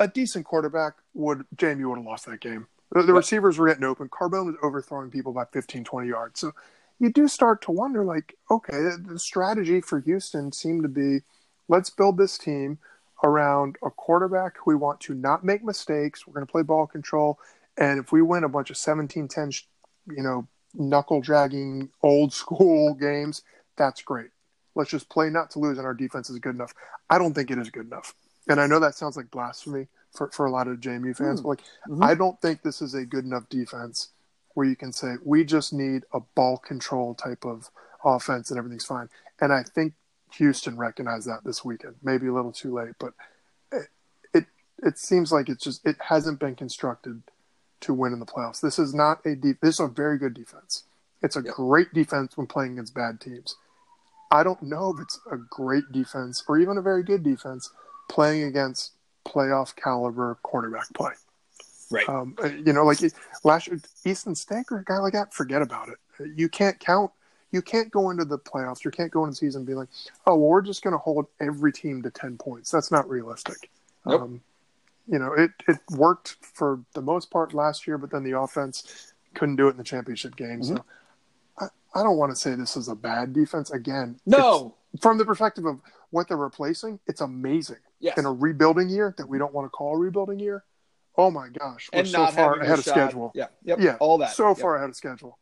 [0.00, 2.66] a decent quarterback would JMU would have lost that game.
[2.92, 4.08] The, the receivers were getting open.
[4.08, 6.40] Carbone was overthrowing people by 15, 20 yards.
[6.40, 6.52] So
[6.98, 11.20] you do start to wonder, like, okay, the strategy for Houston seemed to be,
[11.68, 12.78] let's build this team
[13.24, 16.26] around a quarterback who we want to not make mistakes.
[16.26, 17.38] We're going to play ball control.
[17.76, 19.50] And if we win a bunch of 17 10,
[20.16, 23.42] you know, knuckle dragging old school games,
[23.76, 24.30] that's great.
[24.74, 26.74] Let's just play not to lose, and our defense is good enough.
[27.08, 28.14] I don't think it is good enough.
[28.48, 31.44] And I know that sounds like blasphemy for, for a lot of JMU fans, mm.
[31.44, 32.02] but like, mm-hmm.
[32.02, 34.10] I don't think this is a good enough defense
[34.54, 37.70] where you can say, we just need a ball control type of
[38.04, 39.08] offense and everything's fine.
[39.40, 39.92] And I think
[40.34, 41.96] Houston recognized that this weekend.
[42.02, 43.12] Maybe a little too late, but
[43.72, 43.88] it
[44.32, 44.46] it,
[44.82, 47.22] it seems like it's just it hasn't been constructed
[47.80, 48.60] to win in the playoffs.
[48.60, 49.60] This is not a deep.
[49.60, 50.84] This is a very good defense.
[51.22, 53.56] It's a great defense when playing against bad teams.
[54.30, 57.70] I don't know if it's a great defense or even a very good defense
[58.08, 58.92] playing against
[59.26, 61.12] playoff caliber quarterback play.
[61.90, 62.08] Right.
[62.08, 62.98] Um, you know, like
[63.44, 65.98] last year, Easton Stanker, a guy like that, forget about it.
[66.34, 67.10] You can't count
[67.52, 69.88] you can't go into the playoffs, you can't go into the season and be like,
[70.26, 72.70] oh, well, we're just going to hold every team to 10 points.
[72.70, 73.70] That's not realistic.
[74.04, 74.22] Nope.
[74.22, 74.40] Um,
[75.08, 79.12] you know, it, it worked for the most part last year, but then the offense
[79.34, 80.60] couldn't do it in the championship game.
[80.60, 80.76] Mm-hmm.
[80.76, 80.84] So
[81.58, 83.70] I, I don't want to say this is a bad defense.
[83.70, 84.74] Again, no.
[85.00, 87.76] From the perspective of what they're replacing, it's amazing.
[87.98, 88.18] Yes.
[88.18, 90.64] In a rebuilding year that we don't want to call a rebuilding year,
[91.16, 93.32] oh my gosh, we're and so far ahead of schedule.
[93.34, 93.78] Yeah, yep.
[93.80, 94.32] yeah, all that.
[94.32, 94.58] So yep.
[94.58, 95.38] far ahead of schedule.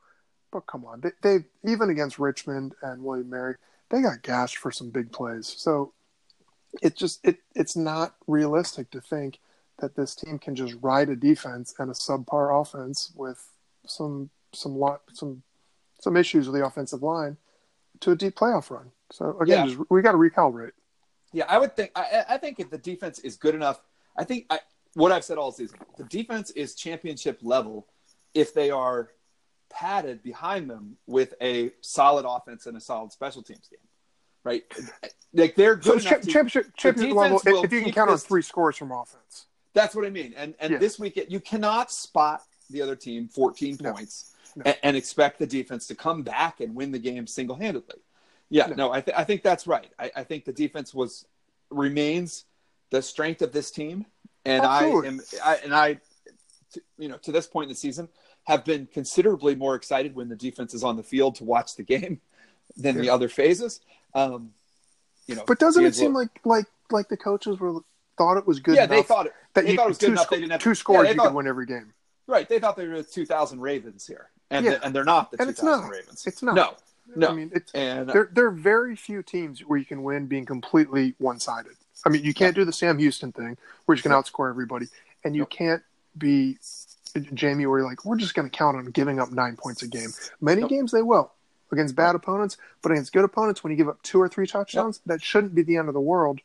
[0.53, 3.57] But come on, they, they even against Richmond and William Mary,
[3.91, 5.53] they got gashed for some big plays.
[5.57, 5.93] So
[6.83, 9.41] it just it it's not realistic to think
[9.81, 13.51] that this team can just ride a defense and a subpar offense with
[13.87, 15.43] some some lot some
[16.01, 17.37] some issues with the offensive line
[18.01, 18.91] to a deep playoff run.
[19.11, 19.75] So again, yeah.
[19.75, 20.73] just, we got to recalibrate.
[21.35, 21.91] Yeah, I would think.
[21.97, 23.81] I, I think if the defense is good enough,
[24.17, 24.61] I think I,
[24.95, 27.89] what I've said all season, the defense is championship level
[28.35, 29.11] if they are
[29.69, 33.81] padded behind them with a solid offense and a solid special teams game.
[34.45, 34.63] Right,
[35.33, 37.41] like they're good so enough championship, to, championship level.
[37.45, 40.35] If you can count on three scores from offense, that's what I mean.
[40.37, 40.81] And and yes.
[40.81, 43.93] this weekend, you cannot spot the other team 14 no.
[43.93, 44.63] points no.
[44.67, 47.97] And, and, expect the defense to come back and win the game single handedly.
[48.51, 49.91] Yeah, no, I, th- I think that's right.
[49.99, 51.27] I, I think the defense was
[51.71, 52.45] remains
[52.91, 54.07] the strength of this team,
[54.45, 55.09] and Absolutely.
[55.09, 55.99] I am, I, and I,
[56.99, 58.09] you know, to this point in the season,
[58.45, 61.83] have been considerably more excited when the defense is on the field to watch the
[61.83, 62.21] game
[62.77, 63.03] than yeah.
[63.03, 63.81] the other phases.
[64.15, 64.53] Um,
[65.27, 67.81] you know, but doesn't it seem like like like the coaches were
[68.19, 68.77] thought it was good?
[68.77, 69.33] Yeah, they thought it.
[69.55, 70.25] That they you, thought it was good enough.
[70.25, 71.05] Sc- they didn't have two scores.
[71.05, 71.93] Yeah, you thought, could win every game.
[72.27, 72.49] Right.
[72.49, 74.79] They thought they were the 2,000 Ravens here, and yeah.
[74.83, 76.25] and they're not the 2,000 Ravens.
[76.27, 76.55] It's not.
[76.55, 76.75] No.
[77.17, 77.29] No.
[77.29, 80.45] I mean, it's, and there, there are very few teams where you can win being
[80.47, 81.73] completely one sided.
[82.05, 84.87] I mean, you can't do the Sam Houston thing where you can outscore everybody,
[85.23, 85.83] and you can't
[86.19, 86.59] be
[87.15, 89.89] JMU where you're like, we're just going to count on giving up nine points a
[89.89, 90.11] game.
[90.41, 90.71] Many Nope.
[90.71, 91.33] games they will
[91.73, 95.01] against bad opponents, but against good opponents, when you give up two or three touchdowns,
[95.07, 96.41] that shouldn't be the end of the world.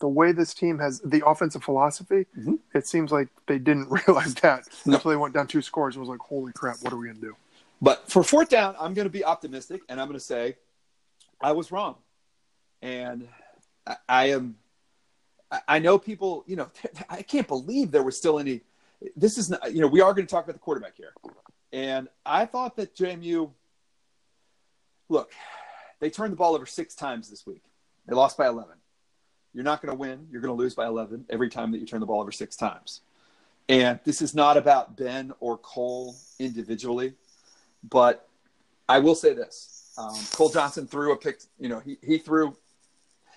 [0.00, 2.58] The way this team has the offensive philosophy, Mhm.
[2.74, 4.94] it seems like they didn't realize that No.
[4.96, 7.20] until they went down two scores and was like, holy crap, what are we going
[7.20, 7.36] to do?
[7.80, 10.56] But for fourth down, I'm going to be optimistic, and I'm going to say
[11.40, 11.96] I was wrong.
[12.82, 13.28] And
[13.86, 14.56] I, I am.
[15.68, 16.44] I- know people.
[16.46, 16.70] You know,
[17.10, 18.62] I can't believe there was still any.
[19.14, 19.72] This is not.
[19.74, 21.12] You know, we are going to talk about the quarterback here,
[21.72, 23.50] and I thought that JMU.
[25.08, 25.30] Look,
[26.00, 27.62] they turned the ball over six times this week.
[28.06, 28.74] They lost by 11.
[29.54, 30.26] You're not going to win.
[30.30, 32.56] You're going to lose by 11 every time that you turn the ball over six
[32.56, 33.00] times.
[33.68, 37.14] And this is not about Ben or Cole individually,
[37.88, 38.28] but
[38.88, 41.40] I will say this: um, Cole Johnson threw a pick.
[41.58, 42.56] You know, he he threw,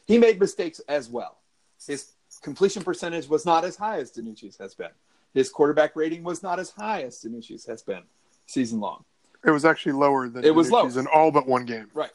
[0.05, 1.37] he made mistakes as well.
[1.85, 4.91] His completion percentage was not as high as DiNucci's has been.
[5.33, 8.03] His quarterback rating was not as high as DiNucci's has been
[8.45, 9.05] season long.
[9.45, 11.87] It was actually lower than It was DiNucci's in all but one game.
[11.93, 12.11] Right.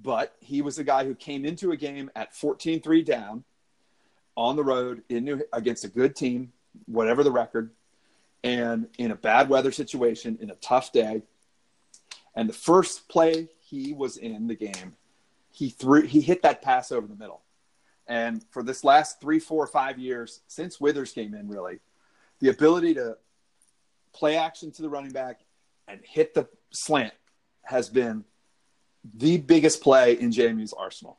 [0.00, 3.44] But he was a guy who came into a game at 14-3 down
[4.36, 6.52] on the road in New, against a good team,
[6.86, 7.70] whatever the record,
[8.42, 11.22] and in a bad weather situation, in a tough day.
[12.34, 14.96] And the first play he was in the game,
[15.50, 17.42] he threw he hit that pass over the middle.
[18.06, 21.80] And for this last three, four, five years, since Withers came in, really,
[22.40, 23.16] the ability to
[24.12, 25.40] play action to the running back
[25.88, 27.14] and hit the slant
[27.62, 28.24] has been
[29.14, 31.18] the biggest play in JMU's arsenal.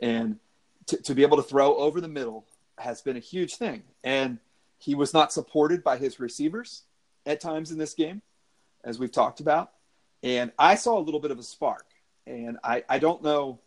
[0.00, 0.38] And
[0.86, 2.46] to, to be able to throw over the middle
[2.78, 3.82] has been a huge thing.
[4.04, 4.38] And
[4.78, 6.84] he was not supported by his receivers
[7.26, 8.22] at times in this game,
[8.84, 9.72] as we've talked about.
[10.22, 11.86] And I saw a little bit of a spark.
[12.26, 13.58] And I, I don't know,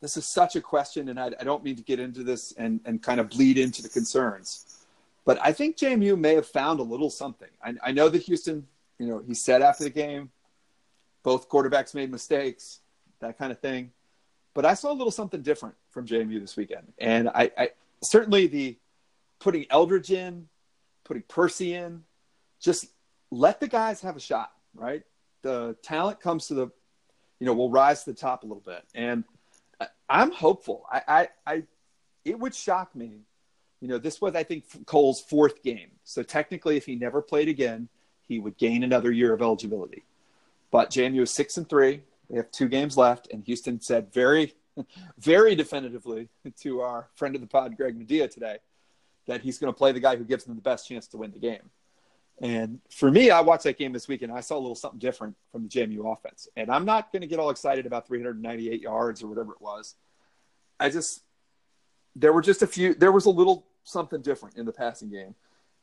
[0.00, 2.80] this is such a question, and I, I don't mean to get into this and,
[2.84, 4.84] and kind of bleed into the concerns.
[5.24, 7.48] But I think JMU may have found a little something.
[7.62, 8.66] I, I know that Houston,
[8.98, 10.30] you know, he said after the game,
[11.22, 12.80] both quarterbacks made mistakes,
[13.20, 13.90] that kind of thing.
[14.54, 16.92] But I saw a little something different from JMU this weekend.
[16.98, 17.70] And I, I
[18.02, 18.76] certainly the
[19.40, 20.48] putting Eldridge in,
[21.04, 22.04] putting Percy in,
[22.60, 22.86] just
[23.30, 25.02] let the guys have a shot, right?
[25.46, 26.66] The talent comes to the,
[27.38, 28.82] you know, will rise to the top a little bit.
[28.96, 29.22] And
[30.08, 30.84] I'm hopeful.
[30.90, 31.62] I, I, I,
[32.24, 33.20] it would shock me.
[33.80, 35.90] You know, this was, I think, Cole's fourth game.
[36.02, 37.88] So technically, if he never played again,
[38.26, 40.02] he would gain another year of eligibility.
[40.72, 42.02] But JMU is six and three.
[42.28, 44.54] They have two games left, and Houston said very,
[45.18, 46.28] very definitively
[46.62, 48.58] to our friend of the pod, Greg Madia, today
[49.28, 51.30] that he's going to play the guy who gives them the best chance to win
[51.30, 51.70] the game.
[52.40, 54.30] And for me, I watched that game this weekend.
[54.30, 56.48] I saw a little something different from the JMU offense.
[56.56, 59.94] And I'm not going to get all excited about 398 yards or whatever it was.
[60.78, 61.22] I just
[62.16, 62.94] there were just a few.
[62.94, 65.34] There was a little something different in the passing game,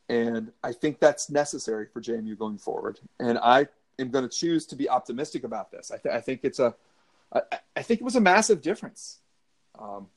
[0.08, 3.00] and I think that's necessary for JMU going forward.
[3.20, 5.90] And I am going to choose to be optimistic about this.
[5.90, 6.74] I, th- I think it's a,
[7.32, 7.40] I,
[7.76, 9.18] I think it was a massive difference
[9.78, 10.08] um,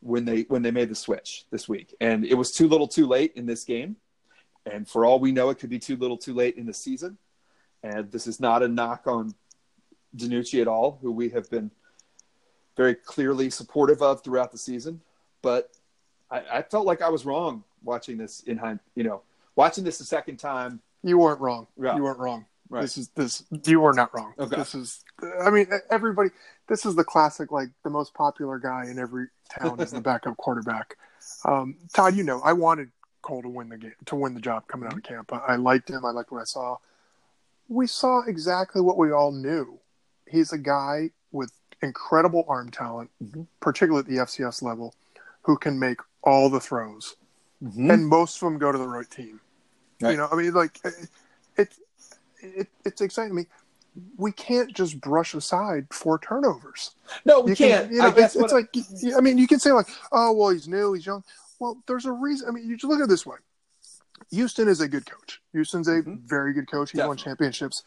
[0.00, 3.06] when they when they made the switch this week, and it was too little, too
[3.06, 3.96] late in this game.
[4.70, 7.18] And for all we know, it could be too little, too late in the season.
[7.82, 9.34] And this is not a knock on
[10.16, 11.70] DiNucci at all, who we have been
[12.76, 15.00] very clearly supportive of throughout the season.
[15.42, 15.70] But
[16.30, 19.22] I, I felt like I was wrong watching this in hind, you know,
[19.56, 20.80] watching this the second time.
[21.02, 21.66] You weren't wrong.
[21.80, 21.96] Yeah.
[21.96, 22.46] You weren't wrong.
[22.70, 22.80] Right.
[22.80, 23.44] This is this.
[23.66, 24.32] You were not wrong.
[24.38, 24.56] Okay.
[24.56, 25.04] This is.
[25.44, 26.30] I mean, everybody.
[26.66, 27.52] This is the classic.
[27.52, 30.96] Like the most popular guy in every town is the backup quarterback.
[31.44, 32.90] Um, Todd, you know, I wanted
[33.24, 35.32] Cole to win the game, to win the job coming out of camp.
[35.32, 36.04] I, I liked him.
[36.04, 36.76] I liked what I saw.
[37.68, 39.78] We saw exactly what we all knew.
[40.28, 41.50] He's a guy with
[41.82, 43.46] incredible arm talent, Mhm.
[43.60, 44.94] particularly at the FCS level,
[45.42, 47.16] who can make all the throws
[47.62, 47.90] Mm-hmm.
[47.90, 49.40] and most of them go to the right team.
[50.02, 50.10] Right.
[50.10, 50.94] You know, I mean, like it,
[51.56, 51.74] it,
[52.42, 53.46] it, it's exciting to me.
[54.18, 56.90] We can't just brush aside four turnovers.
[57.24, 57.84] no, we You can't.
[57.86, 60.32] Can, you know, I guess it's, it's like I mean, you can say like, oh
[60.32, 61.22] well, he's new, he's young.
[61.60, 62.48] Well, there's a reason.
[62.48, 63.36] I mean, you just look at it this way.
[64.30, 65.40] Houston is a good coach.
[65.52, 66.20] Houston's a Mhm.
[66.22, 66.90] very good coach.
[66.92, 67.84] He's won championships.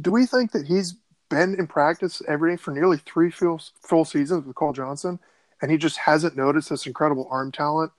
[0.00, 0.94] Do we think that he's
[1.28, 5.18] been in practice every day for nearly three full, full seasons with Cole Johnson,
[5.60, 7.92] and he just hasn't noticed this incredible arm talent?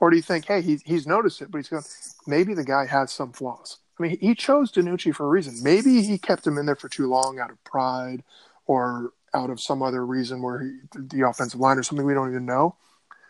[0.00, 1.84] Or do you think, hey, he's, he's noticed it, but he's going,
[2.26, 3.78] maybe the guy has some flaws?
[3.98, 5.62] I mean, he chose DiNucci for a reason.
[5.62, 8.24] Maybe he kept him in there for too long out of pride
[8.66, 12.30] or out of some other reason where he, the offensive line or something we don't
[12.30, 12.74] even know.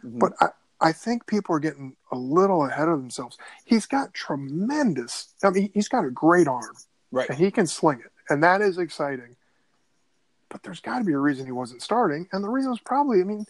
[0.03, 0.19] Mhm.
[0.19, 0.49] But I,
[0.81, 3.39] I think people are getting a little ahead of themselves.
[3.65, 6.77] He's got tremendous, I mean, he's got a great arm
[7.11, 7.29] right.
[7.29, 9.37] and he can sling it, and that is exciting.
[10.49, 13.21] But there's got to be a reason he wasn't starting, and the reason was probably,
[13.21, 13.47] I mean,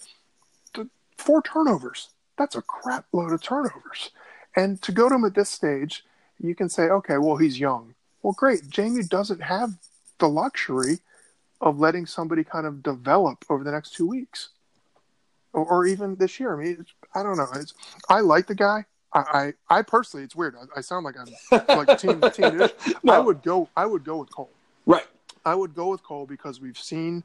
[0.75, 2.11] the four turnovers.
[2.39, 4.11] that's a crap load of turnovers.
[4.57, 6.05] And to go to him at this stage,
[6.41, 7.95] you can say, okay, well, he's young.
[8.23, 8.63] Well, great.
[8.63, 9.75] JMU doesn't have
[10.19, 11.01] the luxury
[11.61, 14.51] of letting somebody kind of develop over the next two weeks
[15.55, 16.59] or, or even this year.
[16.59, 17.47] I mean, I don't know.
[17.55, 17.73] It's,
[18.09, 18.85] I like the guy.
[19.15, 20.57] I, I, I personally, it's weird.
[20.57, 22.69] I, I sound like I'm like team team.
[23.03, 23.13] no.
[23.13, 23.69] I would go.
[23.77, 24.51] I would go with Cole.
[24.85, 25.07] Right.
[25.47, 27.23] I would go with Cole because we've seen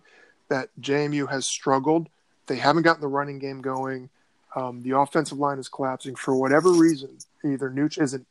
[0.49, 2.07] that JMU has struggled.
[2.47, 4.09] They haven't gotten the running game going.
[4.55, 7.09] Um, the offensive line is collapsing for whatever reason.
[7.43, 8.25] Either Nooch isn't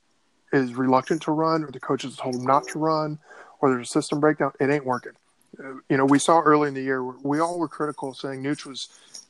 [0.52, 3.18] is reluctant to run, or the coaches told him not to run,
[3.60, 4.52] or there's a system breakdown.
[4.58, 5.12] It ain't working.
[5.58, 8.66] Uh, you know, we saw early in the year we all were critical, saying Nooch
[8.66, 8.88] was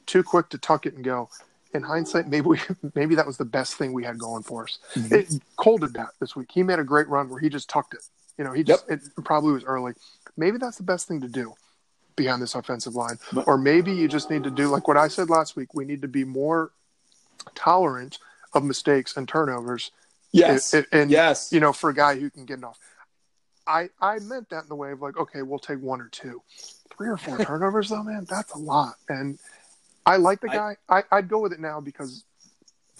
[0.08, 1.28] too quick to tuck it and go.
[1.74, 2.60] In hindsight, maybe we
[2.94, 4.78] maybe that was the best thing we had going for us.
[4.94, 5.14] Mm-hmm.
[5.14, 6.48] It, Cole did that this week.
[6.52, 8.00] He made a great run where he just tucked it.
[8.38, 9.00] You know, he just yep.
[9.16, 9.92] it probably was early.
[10.36, 11.54] Maybe that's the best thing to do
[12.16, 13.18] behind this offensive line.
[13.32, 15.74] But, or maybe you just need to do like what I said last week.
[15.74, 16.72] We need to be more
[17.54, 18.18] tolerant
[18.54, 19.90] of mistakes and turnovers.
[20.32, 20.74] Yes.
[20.74, 21.50] And, and yes.
[21.52, 22.78] you know, for a guy who can get off.
[23.66, 26.42] I I meant that in the way of like, okay, we'll take one or two.
[26.96, 28.94] Three or four turnovers though, man, that's a lot.
[29.08, 29.38] And
[30.08, 30.76] I like the guy.
[30.88, 32.24] I, I would go with it now because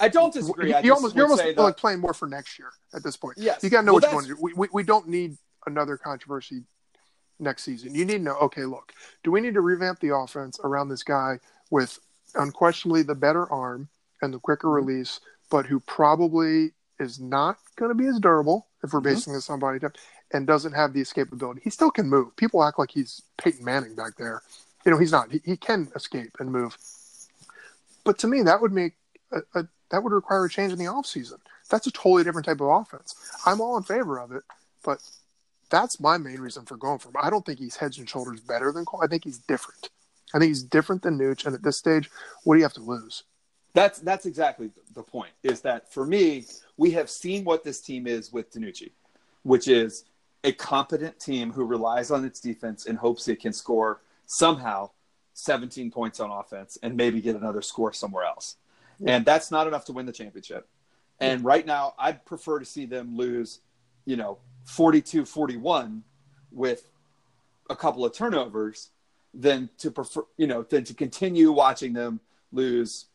[0.00, 0.74] I don't disagree.
[0.82, 3.38] You, almost you're almost like playing more for next year at this point.
[3.38, 3.62] Yes.
[3.62, 4.38] You got to know well, what you want to do.
[4.40, 6.64] We, we we don't need another controversy
[7.38, 7.94] next season.
[7.94, 8.92] You need to know, okay, look,
[9.22, 11.38] do we need to revamp the offense around this guy
[11.70, 11.98] with
[12.34, 13.88] unquestionably the better arm
[14.22, 14.86] and the quicker mm-hmm.
[14.86, 19.14] release, but who probably is not going to be as durable if we're mm-hmm.
[19.14, 19.96] basing this on body type
[20.32, 21.60] and doesn't have the escapability.
[21.62, 22.36] He still can move.
[22.36, 24.42] People act like he's Peyton Manning back there.
[24.84, 25.30] You know, he's not.
[25.30, 26.76] He, he can escape and move.
[28.08, 28.94] But to me, that would make
[29.32, 31.40] a, a, that would require a change in the offseason.
[31.68, 33.14] That's a totally different type of offense.
[33.44, 34.44] I'm all in favor of it,
[34.82, 35.02] but
[35.68, 37.16] that's my main reason for going for him.
[37.20, 39.02] I don't think he's heads and shoulders better than Cole.
[39.04, 39.90] I think he's different.
[40.32, 41.44] I think he's different than Nooch.
[41.44, 42.08] And at this stage,
[42.44, 43.24] what do you have to lose?
[43.74, 45.32] That's that's exactly the point.
[45.42, 46.46] Is that for me,
[46.78, 48.90] we have seen what this team is with DiNucci,
[49.42, 50.06] which is
[50.44, 54.88] a competent team who relies on its defense and hopes it can score somehow
[55.38, 58.56] 17 points on offense and maybe get another score somewhere else.
[58.98, 59.16] Yeah.
[59.16, 60.68] And that's not enough to win the championship.
[61.20, 63.60] And right now, I'd prefer to see them lose,
[64.04, 66.02] you know, 42 41
[66.50, 66.88] with
[67.70, 68.90] a couple of turnovers
[69.32, 72.20] than to prefer, you know, than to continue watching them
[72.52, 73.06] lose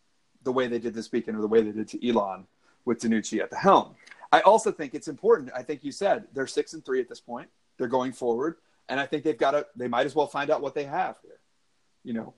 [0.43, 2.45] the way they did this weekend or the way they did to Elon
[2.85, 3.95] with DiNucci at the helm.
[4.31, 5.51] I also think it's important.
[5.55, 7.49] I think you said they're six and three at this point.
[7.77, 8.57] They're going forward,
[8.89, 9.65] and I think they've got to.
[9.75, 11.32] They might as well find out what they have here.
[12.03, 12.33] You know,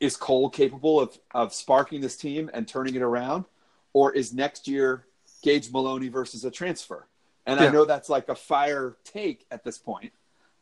[0.00, 3.44] is Cole capable of of sparking this team and turning it around,
[3.92, 5.06] or is next year
[5.42, 7.06] Gage Maloney versus a transfer?
[7.46, 7.66] And yeah.
[7.66, 10.12] I know that's like a fire take at this point,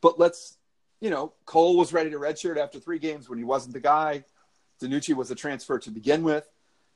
[0.00, 0.56] but let's,
[1.00, 4.24] you know, Cole was ready to redshirt after three games when he wasn't the guy.
[4.80, 6.48] DiNucci was a transfer to begin with.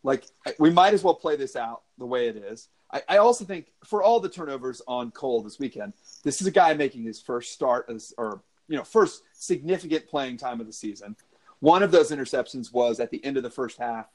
[0.02, 0.24] Like,
[0.58, 2.68] we might as well play this out the way it is.
[2.92, 5.92] I, I also think for all the turnovers on Cole this weekend,
[6.24, 10.36] this is a guy making his first start as, or, you know, first significant playing
[10.36, 11.14] time of the season.
[11.60, 14.06] One of those interceptions was at the end of the first half,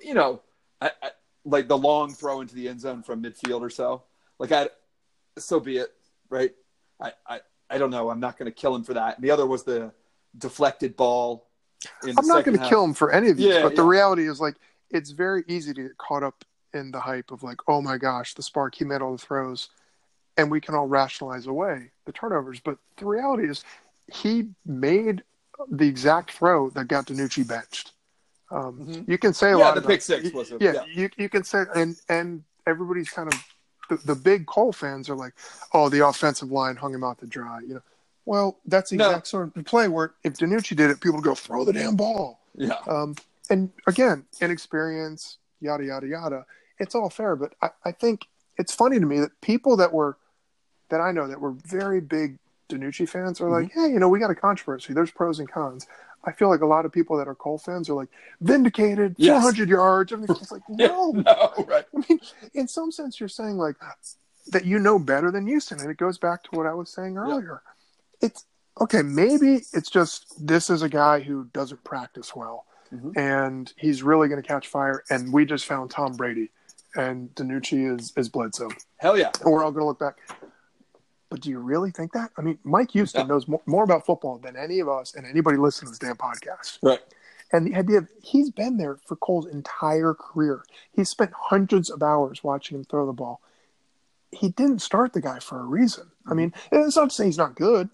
[0.00, 0.42] you know,
[0.80, 1.10] I, I,
[1.44, 4.02] like the long throw into the end zone from midfield or so.
[4.38, 4.68] Like I,
[5.38, 5.92] so be it,
[6.28, 6.52] right?
[7.00, 8.10] I, I, I don't know.
[8.10, 9.16] I'm not going to kill him for that.
[9.16, 9.92] And the other was the
[10.36, 11.48] deflected ball.
[12.04, 13.76] I'm not going to kill him for any of these, yeah, but yeah.
[13.76, 14.56] the reality is like
[14.90, 18.34] it's very easy to get caught up in the hype of like, oh my gosh,
[18.34, 19.70] the spark he made all the throws,
[20.36, 22.60] and we can all rationalize away the turnovers.
[22.60, 23.64] But the reality is,
[24.12, 25.22] he made
[25.68, 27.92] the exact throw that got DiNucci benched.
[28.50, 29.10] Um, mm-hmm.
[29.10, 29.74] You can say a yeah, lot.
[29.74, 30.60] the about, pick six was it?
[30.60, 33.40] Yeah, yeah, you you can say and and everybody's kind of
[33.88, 35.34] the, the big Cole fans are like,
[35.72, 37.60] oh, the offensive line hung him out to dry.
[37.60, 37.82] You know,
[38.24, 39.06] well, that's the no.
[39.06, 41.96] exact sort of play where if DiNucci did it, people would go throw the damn
[41.96, 42.40] ball.
[42.54, 42.76] Yeah.
[42.88, 43.14] Um,
[43.50, 46.46] and again, inexperience, yada yada yada.
[46.78, 50.16] It's all fair, but I, I think it's funny to me that people that were
[50.88, 52.38] that I know that were very big
[52.70, 53.80] DiNucci fans are like, mm-hmm.
[53.80, 54.92] hey, you know, we got a controversy.
[54.92, 55.86] There's pros and cons.
[56.24, 58.08] I feel like a lot of people that are Cole fans are like
[58.40, 59.40] vindicated, yes.
[59.42, 60.12] 400 yards.
[60.12, 61.84] Just like no, no, right?
[61.96, 62.20] I mean,
[62.54, 63.76] in some sense, you're saying like
[64.48, 67.16] that you know better than Houston, and it goes back to what I was saying
[67.16, 67.62] earlier.
[68.20, 68.44] It's
[68.80, 69.02] okay.
[69.02, 73.18] Maybe it's just this is a guy who doesn't practice well, mm-hmm.
[73.18, 75.02] and he's really going to catch fire.
[75.10, 76.50] And we just found Tom Brady,
[76.96, 78.70] and DiNucci is is Bledsoe.
[78.98, 79.30] Hell yeah!
[79.42, 80.18] We're all going to look back.
[81.30, 82.32] But do you really think that?
[82.36, 83.26] I mean, Mike Houston yeah.
[83.28, 86.16] knows more, more, about football than any of us and anybody listening to this damn
[86.16, 86.78] podcast.
[86.82, 87.00] Right.
[87.52, 90.64] And the idea of he's been there for Cole's entire career.
[90.92, 93.40] He spent hundreds of hours watching him throw the ball.
[94.32, 96.10] He didn't start the guy for a reason.
[96.26, 97.90] I mean, it's not to say he's not good.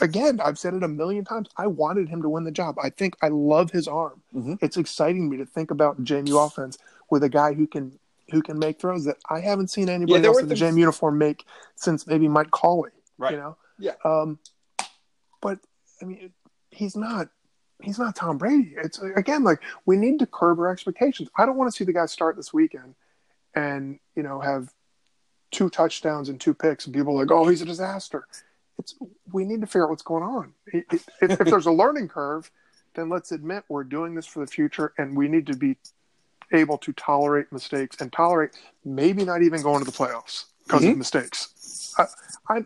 [0.00, 1.48] Again, I've said it a million times.
[1.56, 2.76] I wanted him to win the job.
[2.82, 4.22] I think I love his arm.
[4.34, 4.54] Mm-hmm.
[4.60, 6.78] It's exciting me to think about JMU offense
[7.10, 7.98] with a guy who can
[8.32, 10.78] who can make throws that I haven't seen anybody there else in the things- JM
[10.78, 11.44] uniform make
[11.76, 12.90] since maybe Mike Cawley.
[13.18, 13.32] Right.
[13.32, 13.56] You know.
[13.78, 13.92] Yeah.
[14.04, 14.38] Um,
[15.40, 15.60] but
[16.00, 16.32] I mean,
[16.70, 17.28] he's not.
[17.82, 18.74] He's not Tom Brady.
[18.76, 21.28] It's again like we need to curb our expectations.
[21.36, 22.94] I don't want to see the guy start this weekend
[23.54, 24.72] and you know have
[25.50, 28.26] two touchdowns and two picks, and people are like, "Oh, he's a disaster."
[28.78, 28.94] It's
[29.32, 30.54] we need to figure out what's going on.
[30.66, 32.50] If, if there's a learning curve,
[32.94, 35.76] then let's admit we're doing this for the future, and we need to be
[36.52, 38.50] able to tolerate mistakes and tolerate
[38.84, 40.92] maybe not even going to the playoffs because Mhm.
[40.92, 41.94] of mistakes.
[41.98, 42.06] I,
[42.48, 42.58] I,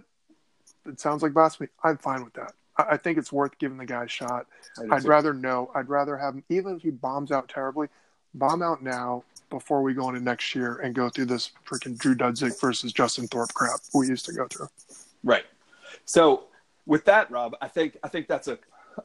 [0.86, 1.68] it sounds like blasphemy.
[1.82, 2.52] I'm fine with that.
[2.76, 4.46] I, I think it's worth giving the guy a shot.
[4.90, 5.08] I'd too.
[5.08, 5.70] rather know.
[5.74, 7.88] I'd rather have him, even if he bombs out terribly,
[8.34, 12.14] bomb out now before we go into next year and go through this freaking Drew
[12.16, 14.68] Dudzik versus Justin Thorpe crap we used to go through.
[15.22, 15.44] Right.
[16.04, 16.44] So
[16.84, 18.58] with that, Rob, I think I think that's a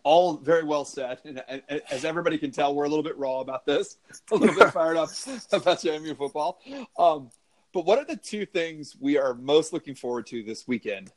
[0.04, 1.20] all very well said.
[1.26, 3.98] And, and, as everybody can tell, we're a little bit raw about this,
[4.32, 5.10] a little bit fired up
[5.52, 6.60] about JMU football.
[6.98, 7.30] Um,
[7.74, 11.12] but what are the two things we are most looking forward to this weekend?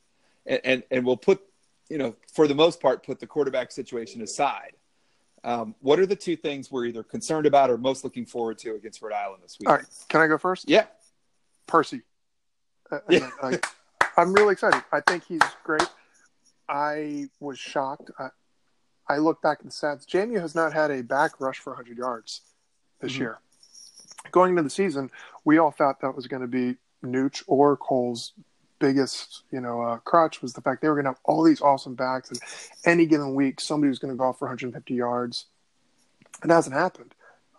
[0.45, 1.41] And, and and we'll put,
[1.89, 4.73] you know, for the most part, put the quarterback situation aside.
[5.43, 8.73] Um, what are the two things we're either concerned about or most looking forward to
[8.75, 9.69] against Rhode Island this week?
[9.69, 10.67] All right, can I go first?
[10.67, 10.85] Yeah.
[11.67, 12.01] Percy.
[12.91, 13.29] Uh, Yeah.
[13.41, 13.59] I,
[14.17, 14.83] I'm really excited.
[14.91, 15.87] I think he's great.
[16.69, 18.11] I was shocked.
[18.17, 18.29] I,
[19.07, 20.05] I look back at the stats.
[20.07, 22.41] JMU has not had a back rush for 100 yards
[22.99, 23.19] this Mhm.
[23.19, 23.37] year.
[24.31, 25.11] Going into the season,
[25.43, 28.33] we all thought that was going to be Nooch or Cole's
[28.79, 31.61] biggest, you know, uh, crutch was the fact they were going to have all these
[31.61, 32.39] awesome backs, and
[32.83, 35.45] any given week somebody was going to go off for 150 yards.
[36.43, 37.13] It hasn't happened.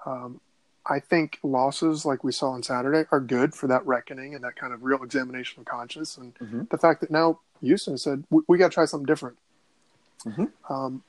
[0.05, 0.41] Um,
[0.85, 4.57] I think losses like we saw on Saturday are good for that reckoning and that
[4.57, 6.17] kind of real examination of conscience.
[6.17, 6.69] And Mhm.
[6.69, 9.39] the fact that now Houston said we, we got to try something different.
[10.25, 10.53] Mhm.
[10.69, 11.03] Um,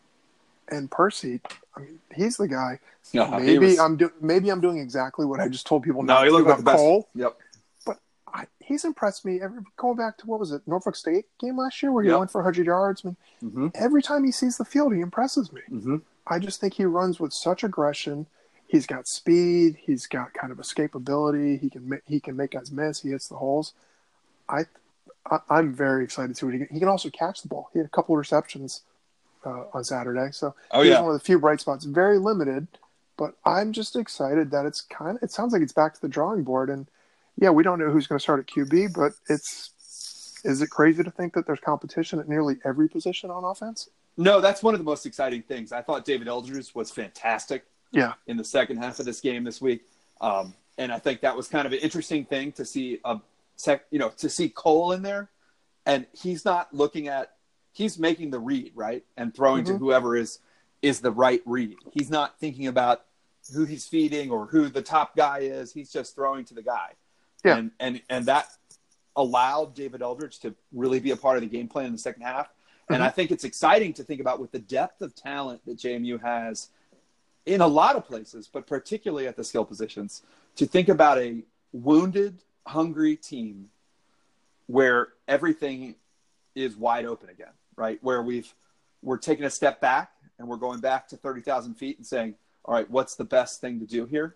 [0.70, 1.40] and Percy,
[1.76, 2.80] I mean, he's the guy.
[3.14, 6.14] No, maybe was- I'm do- maybe I'm doing exactly what I just told people no,
[6.16, 6.78] not he to like about the best.
[6.78, 7.08] Cole.
[7.16, 7.38] Yep.
[8.34, 9.40] I, he's impressed me.
[9.42, 12.20] Every going back to what was it Norfolk State game last year where he Yep.
[12.20, 13.02] went for 100 yards.
[13.04, 13.68] I mean, Mm-hmm.
[13.76, 15.62] every time he sees the field, he impresses me.
[15.72, 15.98] Mm-hmm.
[16.28, 18.26] I just think he runs with such aggression.
[18.68, 19.78] He's got speed.
[19.80, 21.60] He's got kind of escapability.
[21.62, 23.02] He can he can make guys miss.
[23.02, 23.74] He hits the holes.
[24.50, 24.66] I,
[25.32, 26.68] I I'm very excited to see what he can.
[26.70, 27.70] He can also catch the ball.
[27.72, 28.82] He had a couple of receptions
[29.48, 31.00] uh, on Saturday, so Oh yeah.
[31.02, 31.86] one of the few bright spots.
[31.86, 32.68] Very limited,
[33.18, 35.24] but I'm just excited that it's kind of.
[35.24, 36.88] It sounds like it's back to the drawing board, and
[37.38, 39.72] yeah, we don't know who's going to start at QB, but it's.
[40.44, 43.90] Is it crazy to think that there's competition at nearly every position on offense?
[44.18, 45.72] No, that's one of the most exciting things.
[45.72, 47.66] I thought David Eldridge was fantastic.
[47.92, 48.14] Yeah.
[48.28, 49.82] In the second half of this game this week,
[50.22, 53.20] um, and I think that was kind of an interesting thing to see a
[53.56, 55.30] sec, you know, to see Cole in there,
[55.86, 57.34] and he's not looking at,
[57.78, 59.80] he's making the read right and throwing to Mhm.
[59.80, 60.40] whoever is
[60.82, 61.76] is the right read.
[61.92, 63.06] He's not thinking about
[63.54, 65.74] who he's feeding or who the top guy is.
[65.74, 66.94] He's just throwing to the guy.
[67.46, 67.58] Yeah.
[67.58, 68.50] And and and that
[69.16, 72.22] allowed David Eldridge to really be a part of the game plan in the second
[72.24, 72.50] half.
[72.90, 76.18] And I think it's exciting to think about with the depth of talent that JMU
[76.22, 76.70] has
[77.46, 80.22] in a lot of places, but particularly at the skill positions,
[80.56, 83.70] to think about a wounded, hungry team
[84.68, 85.96] where everything
[86.56, 88.00] is wide open again, right?
[88.02, 88.54] Where we've
[89.02, 92.36] we're taking a step back and we're going back to thirty thousand feet and saying,
[92.66, 94.36] "All right, what's the best thing to do here?"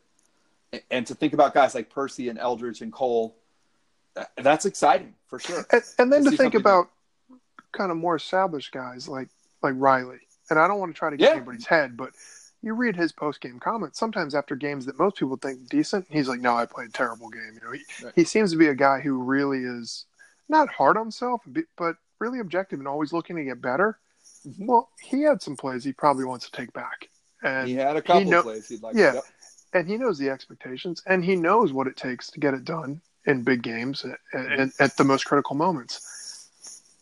[0.90, 3.36] And to think about guys like Percy and Eldridge and Cole,
[4.38, 5.66] that's exciting for sure.
[5.72, 6.90] And, and then To to think about
[7.74, 9.28] kind of more established guys like
[9.62, 10.20] like Riley.
[10.50, 11.36] And I don't want to try to get Yeah.
[11.38, 12.12] anybody's head, but
[12.62, 13.98] you read his post game comments.
[13.98, 17.30] Sometimes after games that most people think decent, he's like, "No, I played a terrible
[17.30, 18.14] game." You know, he, Right.
[18.16, 20.06] he seems to be a guy who really is
[20.50, 21.42] not hard on himself,
[21.78, 24.00] but really objective and always looking to get better.
[24.48, 24.68] Mhm.
[24.68, 27.10] Well, he had some plays he probably wants to take back,
[27.44, 28.96] and he had a couple know- plays he'd like.
[28.96, 29.16] Yeah.
[29.16, 29.24] Yep.
[29.74, 33.02] and he knows the expectations, and he knows what it takes to get it done
[33.26, 34.04] in big games
[34.34, 36.50] and, at the most critical moments.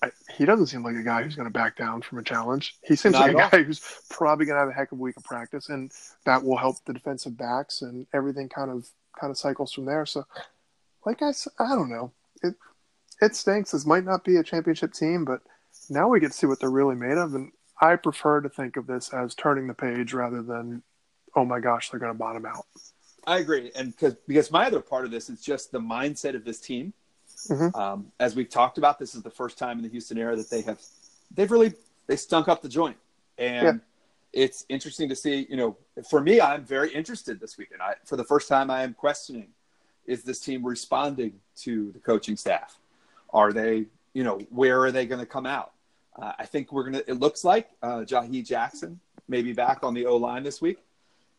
[0.03, 2.75] I, he doesn't seem like a guy who's going to back down from a challenge.
[2.83, 5.01] He seems Not like a guy who's probably going to have a heck of a
[5.01, 5.91] week of practice, and
[6.25, 8.87] that will help the defensive backs, and everything kind of
[9.19, 10.05] kind of cycles from there.
[10.05, 10.25] So,
[11.05, 12.11] like I said, I don't know.
[12.43, 12.55] It
[13.21, 13.71] it stinks.
[13.71, 15.41] This might not be a championship team, but
[15.89, 17.51] now we get to see what they're really made of, and
[17.81, 20.83] I prefer to think of this as turning the page rather than,
[21.35, 22.65] oh my gosh, they're going to bottom out.
[23.27, 26.43] I agree, and because because my other part of this is just the mindset of
[26.45, 26.93] this team.
[27.49, 27.75] Mhm.
[27.75, 30.49] Um, as we've talked about, this is the first time in the Houston era that
[30.49, 30.81] they have
[31.35, 31.73] they've really
[32.07, 32.97] they stunk up the joint,
[33.37, 33.73] and Yeah.
[34.33, 35.45] it's interesting to see.
[35.49, 35.77] You know,
[36.09, 37.81] for me, I'm very interested this weekend.
[37.81, 39.49] I, for the first time, I am questioning:
[40.05, 42.79] Is this team responding to the coaching staff?
[43.33, 45.71] Are they, you know, where are they going to come out?
[46.17, 47.03] Uh, I think we're gonna.
[47.07, 50.79] It looks like uh, Jahi Jackson may be back on the O line this week.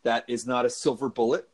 [0.04, 1.48] That is not a silver bullet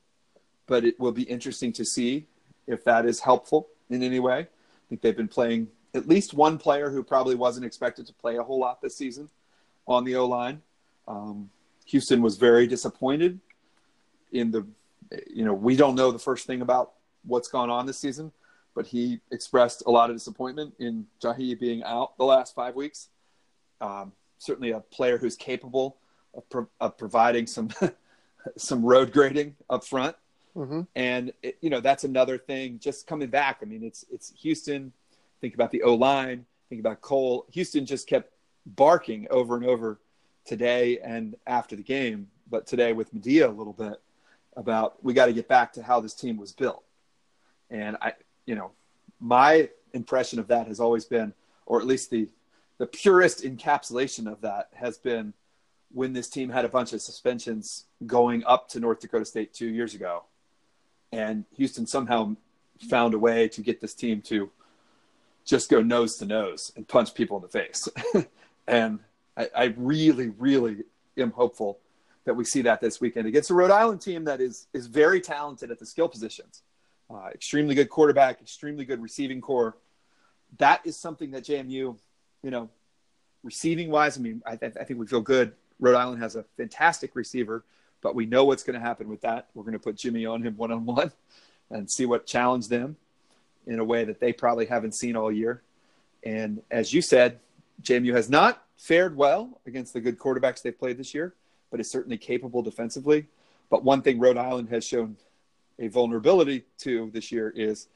[0.67, 2.27] but it will be interesting to see
[2.67, 4.41] if that is helpful in any way.
[4.41, 8.37] I think they've been playing at least one player who probably wasn't expected to play
[8.37, 9.31] a whole lot this season
[9.87, 10.61] on the O line.
[11.09, 11.51] Um,
[11.87, 13.39] Houston was very disappointed
[14.33, 14.67] in the,
[15.33, 16.93] you know, we don't know the first thing about
[17.25, 18.33] what's gone on this season,
[18.77, 23.09] but he expressed a lot of disappointment in Jahi being out the last five weeks.
[23.81, 25.97] Um, certainly a player who's capable
[26.35, 27.71] of, pro- of providing some
[28.57, 30.15] some road grading up front.
[30.55, 30.83] Mm-hmm.
[30.95, 32.79] And it, you know that's another thing.
[32.79, 34.93] Just coming back, I mean, it's it's Houston.
[35.41, 36.45] Think about the O line.
[36.69, 37.47] Think about Cole.
[37.53, 38.31] Houston just kept
[38.67, 40.01] barking over and over
[40.45, 44.01] today and after the game, but today with Madia a little bit
[44.55, 46.83] about we got to get back to how this team was built.
[47.71, 48.13] And I,
[48.47, 48.71] you know,
[49.21, 51.33] my impression of that has always been,
[51.67, 52.29] or at least the
[52.79, 55.33] the purest encapsulation of that has been
[55.93, 59.69] when this team had a bunch of suspensions going up to North Dakota State two
[59.69, 60.25] years ago,
[61.13, 62.37] and Houston somehow
[62.91, 64.51] found a way to get this team to
[65.45, 67.89] just go nose to nose and punch people in the face.
[68.67, 68.99] and
[69.37, 70.79] I, I, really, really
[71.17, 71.79] am hopeful
[72.25, 75.21] that we see that this weekend against a Rhode Island team that is is very
[75.21, 76.63] talented at the skill positions,
[77.11, 79.77] uh, extremely good quarterback, extremely good receiving core.
[80.59, 82.71] That is something that JMU, you know,
[83.43, 85.53] receiving wise, I mean, I, th- I think we feel good.
[85.79, 87.65] Rhode Island has a fantastic receiver,
[88.01, 89.49] but we know what's going to happen with that.
[89.55, 91.13] We're going to put Jimmy on him one on one
[91.71, 92.97] and see what challenge them
[93.67, 95.63] in a way that they probably haven't seen all year.
[96.25, 97.41] And as you said,
[97.83, 101.35] JMU has not fared well against the good quarterbacks they've played this year,
[101.71, 103.27] but is certainly capable defensively.
[103.71, 105.17] But one thing Rhode Island has shown
[105.79, 107.89] a vulnerability to this year is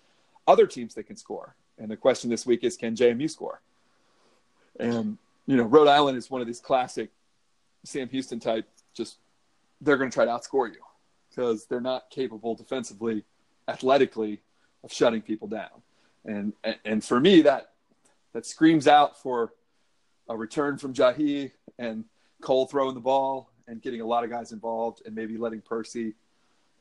[0.46, 1.54] other teams that can score.
[1.78, 3.60] And the question this week is can JMU score?
[4.78, 7.10] And, you know, Rhode Island is one of these classic
[7.84, 9.16] Sam Houston type, just
[9.80, 10.80] they're going to try to outscore you
[11.28, 13.24] because they're not capable defensively,
[13.68, 14.40] athletically,
[14.84, 15.82] of shutting people down.
[16.24, 16.52] And
[16.84, 17.72] and for me, that
[18.32, 19.52] that screams out for
[20.28, 22.04] a return from Jahi and
[22.40, 26.14] Cole throwing the ball and getting a lot of guys involved and maybe letting Percy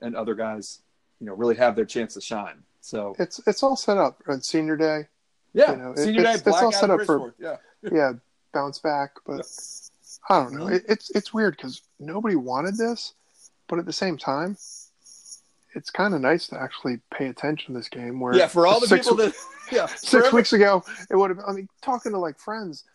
[0.02, 0.82] and other guys,
[1.20, 2.64] you know, really have their chance to shine.
[2.82, 5.08] So it's it's all set up on senior day.
[5.54, 6.34] Yeah, you know, senior day.
[6.34, 7.58] It's, it's all set up for yeah,
[7.92, 8.14] yeah,
[8.54, 9.12] bounce back.
[9.26, 9.46] But
[10.30, 10.36] yeah.
[10.36, 10.68] I don't know.
[10.68, 13.14] It, it's it's weird because nobody wanted this,
[13.68, 14.58] but at the same time,
[15.76, 18.20] it's kind of nice to actually pay attention to this game.
[18.20, 19.34] Where yeah, for all the six, people that
[19.72, 21.40] yeah, six weeks ago it would have.
[21.46, 22.86] I mean, talking to like friends,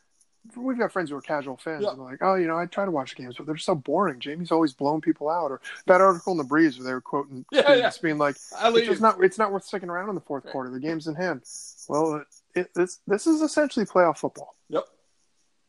[0.56, 1.90] we've got friends who are casual fans yeah.
[1.90, 4.20] and they're like, oh, you know, I try to watch games, but they're so boring.
[4.20, 5.50] Jamie's always blowing people out.
[5.50, 7.90] Or that article in the Breeze where they were quoting yeah, yeah.
[8.02, 10.70] being like, it's just not it's not worth sticking around in the fourth quarter.
[10.70, 11.42] The game's in hand.
[11.88, 12.24] Well,
[12.54, 14.54] it, this this is essentially playoff football.
[14.68, 14.84] Yep,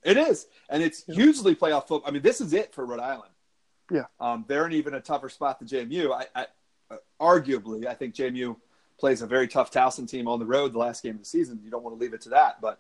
[0.03, 2.03] it is, and it's hugely playoff football.
[2.05, 3.31] I mean, this is it for Rhode Island.
[3.91, 6.11] Yeah, um, they're in even a tougher spot than JMU.
[6.11, 6.45] I, I
[6.91, 8.55] uh, arguably, I think JMU
[8.99, 11.59] plays a very tough Towson team on the road the last game of the season.
[11.63, 12.79] You don't want to leave it to that, but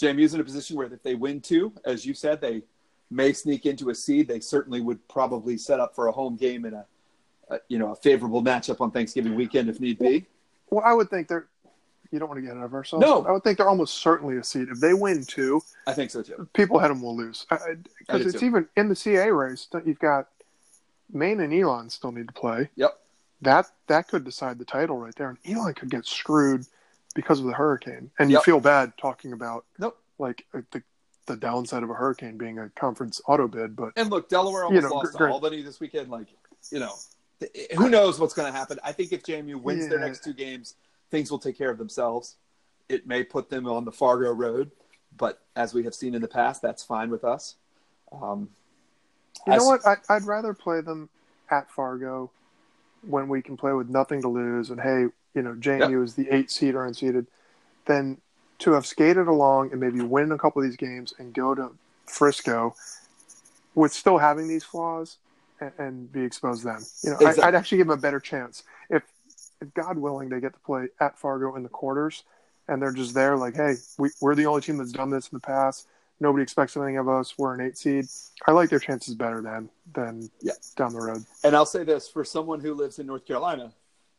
[0.00, 2.62] JMU's in a position where if they win two, as you said, they
[3.10, 4.28] may sneak into a seed.
[4.28, 6.84] They certainly would probably set up for a home game in a,
[7.50, 10.26] a you know a favorable matchup on Thanksgiving weekend if need be.
[10.70, 11.46] Well, I would think they're.
[12.12, 13.04] You don't want to get ahead of ourselves.
[13.04, 15.60] No, I would think they're almost certainly a seed if they win two.
[15.88, 16.48] I think so too.
[16.54, 17.46] People of them will lose
[17.98, 18.46] because it's too.
[18.46, 19.66] even in the CAA race.
[19.84, 20.28] You've got
[21.12, 22.70] Maine and Elon still need to play.
[22.76, 22.96] Yep.
[23.42, 26.64] That that could decide the title right there, and Elon could get screwed
[27.16, 29.98] because of the hurricane, and you feel bad talking about nope.
[30.18, 30.82] like uh, the
[31.26, 33.74] the downside of a hurricane being a conference auto bid.
[33.74, 36.10] But and look, Delaware almost you know, lost to Albany this weekend.
[36.10, 36.28] Like
[36.70, 36.94] you know,
[37.76, 38.78] who knows what's going to happen?
[38.84, 39.88] I think if JMU wins yeah.
[39.90, 40.74] their next two games,
[41.10, 42.36] things will take care of themselves.
[42.88, 44.70] It may put them on the Fargo road,
[45.16, 47.56] but as we have seen in the past, that's fine with us.
[48.12, 48.50] Um,
[49.46, 49.86] you as, know what?
[49.86, 51.08] I, I'd rather play them
[51.50, 52.30] at Fargo
[53.02, 55.06] when we can play with nothing to lose, and hey,
[55.36, 56.04] you know, JMU yep.
[56.04, 57.26] is the eight seed or unseeded,
[57.84, 58.16] then
[58.58, 61.70] to have skated along and maybe win a couple of these games and go to
[62.06, 62.74] Frisco
[63.74, 65.18] with still having these flaws
[65.60, 66.80] and, and be exposed then.
[67.02, 67.42] You know, exactly.
[67.42, 69.02] I, would actually give them a better chance if,
[69.60, 72.24] if God willing, they get to play at Fargo in the quarters
[72.66, 75.36] and they're just there like, hey, we, we're the only team that's done this in
[75.36, 75.86] the past.
[76.18, 77.36] Nobody expects anything of us.
[77.36, 78.06] We're an eight seed.
[78.46, 80.54] I like their chances better than than yeah.
[80.74, 81.22] down the road.
[81.44, 83.74] And I'll say this for someone who lives in North Carolina,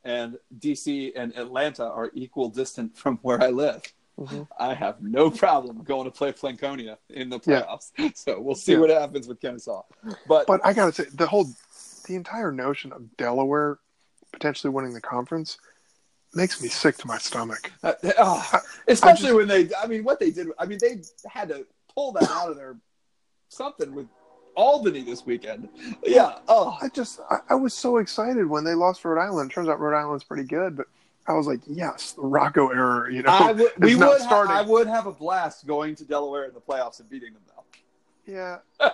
[0.08, 3.84] and DC and Atlanta are equal distant from where I live.
[4.18, 4.44] Mm-hmm.
[4.58, 7.92] I have no problem going to play Franconia in the playoffs.
[7.98, 8.10] Yeah.
[8.16, 8.80] So we'll see yeah.
[8.80, 9.84] what happens with Kennesaw.
[10.28, 11.48] But but I gotta say the whole
[12.08, 13.80] the entire notion of Delaware
[14.32, 15.58] potentially winning the conference
[16.34, 17.72] makes me sick to my stomach.
[17.84, 21.50] Uh, oh, especially just, when they I mean what they did I mean they had
[21.50, 22.78] to pull that out of their
[23.50, 24.08] something with
[24.58, 25.70] Albany this weekend.
[26.04, 26.40] Yeah.
[26.48, 29.52] Oh, I just I, I was so excited when they lost Rhode Island.
[29.52, 30.88] Turns out Rhode Island's pretty good, but
[31.28, 33.14] I was like, yes, the Rocco era.
[33.14, 34.22] You know, I would, we would.
[34.22, 34.46] Ha-.
[34.50, 37.64] I would have a blast going to Delaware in the playoffs and beating them though.
[38.26, 38.58] Yeah.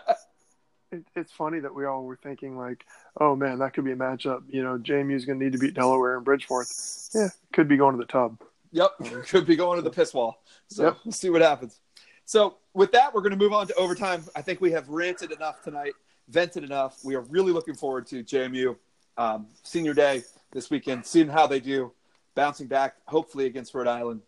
[0.91, 2.85] it, it's funny that we all were thinking like,
[3.19, 4.43] oh man, that could be a matchup.
[4.49, 7.09] You know, JMU's going to need to beat Delaware and Bridgeforth.
[7.15, 8.41] Yeah, could be going to the tub.
[8.73, 8.91] Yep,
[9.27, 10.43] could be going to the piss wall.
[10.67, 10.97] So Yep.
[11.05, 11.79] we'll see what happens.
[12.25, 14.23] So with that, we're going to move on to overtime.
[14.35, 15.93] I think we have ranted enough tonight,
[16.29, 16.99] vented enough.
[17.03, 18.75] We are really looking forward to JMU
[19.17, 21.91] um, senior day this weekend, seeing how they do,
[22.35, 24.21] bouncing back hopefully against Rhode Island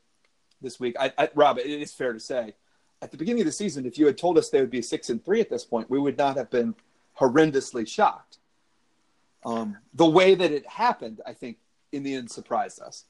[0.62, 0.96] this week.
[1.00, 2.56] I, I, Rob, it is fair to say,
[3.02, 5.10] at the beginning of the season, if you had told us they would be six
[5.10, 6.76] and three at this point, we would not have been
[7.20, 8.38] horrendously shocked.
[9.46, 11.58] Um, the way that it happened, I think,
[11.92, 13.06] in the end, surprised us.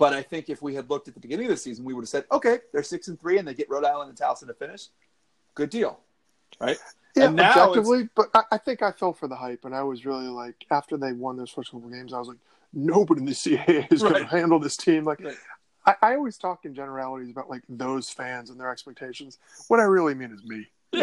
[0.00, 2.00] But I think if we had looked at the beginning of the season, we would
[2.00, 4.54] have said, okay, they're six and three, and they get Rhode Island and Towson to
[4.54, 4.86] finish.
[5.54, 6.00] Good deal,
[6.58, 6.78] right?
[7.14, 9.82] Yeah, And now objectively, but I, I think I fell for the hype, and I
[9.82, 12.38] was really like, after they won those first couple games, I was like,
[12.72, 15.04] nobody in the CAA is going to handle this team.
[15.04, 15.36] Like, Right.
[15.84, 19.38] I, I always talk in generalities about like those fans and their expectations.
[19.68, 20.66] What I really mean is me.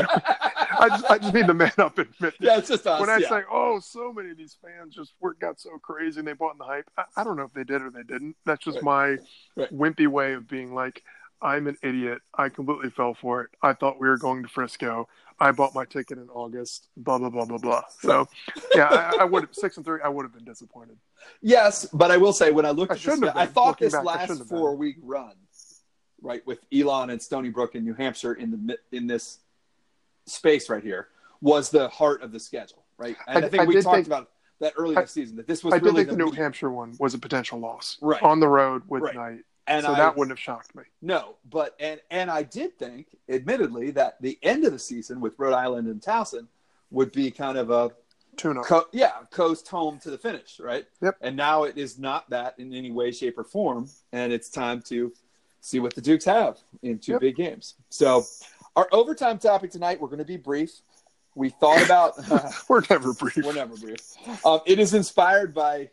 [0.79, 2.35] I just, I just need to man up and admit.
[2.39, 2.99] Yeah, it's just us.
[2.99, 3.29] when I yeah.
[3.29, 6.57] say, "Oh, so many of these fans just got so crazy and they bought in
[6.57, 8.35] the hype," I, I don't know if they did or they didn't.
[8.45, 8.83] That's just Right.
[8.83, 9.07] my
[9.55, 9.73] Right.
[9.73, 11.03] wimpy way of being like,
[11.41, 12.21] "I'm an idiot.
[12.37, 13.49] I completely fell for it.
[13.61, 15.07] I thought we were going to Frisco.
[15.39, 16.89] I bought my ticket in August.
[16.97, 18.27] Blah blah blah blah blah." So,
[18.75, 19.99] yeah, I, I would have six and three.
[20.03, 20.97] I would have been disappointed.
[21.41, 24.03] Yes, but I will say when I looked I at this, I thought this back,
[24.03, 25.33] last four week run,
[26.21, 29.39] right, with Elon and Stony Brook in New Hampshire in the in this
[30.27, 31.07] space right here
[31.41, 33.15] was the heart of the schedule, right?
[33.27, 35.45] And I, I- think I we talked think- about that early in the season that
[35.47, 36.31] this was I did think the the New.
[36.31, 38.21] Hampshire one was a potential loss Right.
[38.23, 39.15] on the road with Right.
[39.15, 40.81] Knight, and so I, that wouldn't have shocked me.
[41.01, 45.37] No, but and and I did think, admittedly, that the end of the season with
[45.37, 46.47] Rhode Island and Towson
[46.89, 47.91] would be kind of a
[48.35, 50.85] Tune co- yeah coast home to the finish, right?
[51.01, 51.17] Yep.
[51.21, 54.81] And now it is not that in any way, shape, or form, and it's time
[54.87, 55.13] to
[55.61, 57.21] see what the Dukes have in two Yep.
[57.21, 57.75] big games.
[57.89, 58.25] So,
[58.77, 60.71] our overtime topic tonight, we're going to be brief.
[61.35, 62.13] We thought about.
[62.69, 63.37] We're never brief.
[63.37, 63.99] We're never brief.
[64.45, 65.89] Um, it is inspired by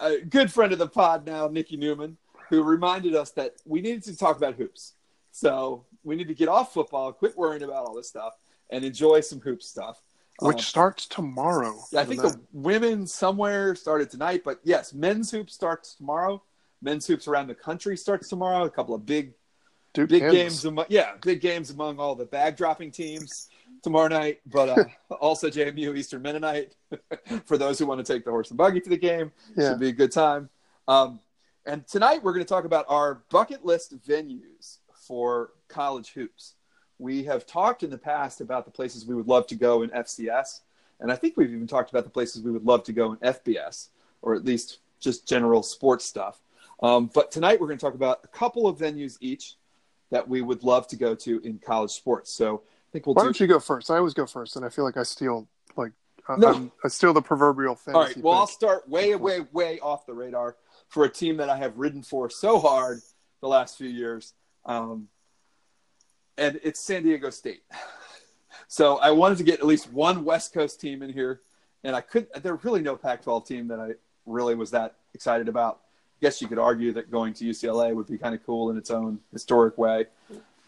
[0.00, 2.16] a good friend of the pod now, Nikki Newman,
[2.48, 4.94] who reminded us that we needed to talk about hoops.
[5.30, 8.34] So we need to get off football, quit worrying about all this stuff,
[8.70, 10.02] and enjoy some hoop stuff.
[10.40, 11.78] Which Um, starts tomorrow.
[11.96, 16.42] I think the women somewhere started tonight, but yes, men's hoops starts tomorrow.
[16.82, 18.64] Men's hoops around the country starts tomorrow.
[18.64, 19.34] A couple of big
[19.92, 20.38] Duke big Kansas.
[20.40, 23.48] games among yeah big games among all the bag dropping teams
[23.82, 24.84] tomorrow night but uh,
[25.20, 26.76] also jmu eastern mennonite
[27.44, 29.70] for those who want to take the horse and buggy to the game Yeah.
[29.70, 30.48] should be a good time
[30.88, 31.20] um,
[31.66, 36.54] and tonight we're going to talk about our bucket list venues for college hoops
[36.98, 39.90] we have talked in the past about the places we would love to go in
[39.90, 40.60] fcs
[41.00, 43.18] and i think we've even talked about the places we would love to go in
[43.18, 43.88] fbs
[44.22, 46.40] or at least just general sports stuff
[46.82, 49.56] um, but tonight we're going to talk about a couple of venues each
[50.10, 52.32] that we would love to go to in college sports.
[52.32, 53.26] So I think we'll Why do.
[53.28, 53.90] don't you go first?
[53.90, 55.92] I always go first, and I feel like I steal like
[56.28, 56.48] I- No.
[56.48, 57.96] I'm- I steal the proverbial fantasy.
[57.98, 58.16] All right.
[58.18, 60.56] Well, I'll start way, way, way off the radar
[60.88, 63.00] for a team that I have ridden for so hard
[63.40, 64.34] the last few years,
[64.64, 65.08] um,
[66.36, 67.62] and it's San Diego State.
[68.68, 71.40] So I wanted to get at least one West Coast team in here,
[71.82, 72.28] and I could.
[72.42, 73.94] There's really no Pac-12 team that I
[74.26, 75.80] really was that excited about.
[76.20, 78.76] I guess you could argue that going to UCLA would be kind of cool in
[78.76, 80.06] its own historic way.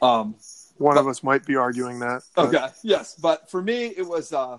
[0.01, 0.35] Um,
[0.79, 2.23] One of us might be arguing that.
[2.35, 2.69] but Okay.
[2.83, 4.59] Yes, but for me, it was uh,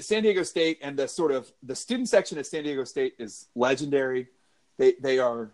[0.00, 3.48] San Diego State, and the sort of the student section at San Diego State is
[3.56, 4.28] legendary.
[4.78, 5.50] They they are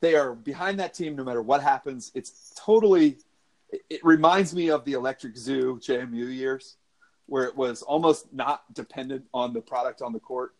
[0.00, 2.10] they are behind that team no matter what happens.
[2.14, 3.18] It's totally.
[3.68, 6.76] It, it reminds me of the Electric Zoo JMU years,
[7.26, 10.54] where it was almost not dependent on the product on the court,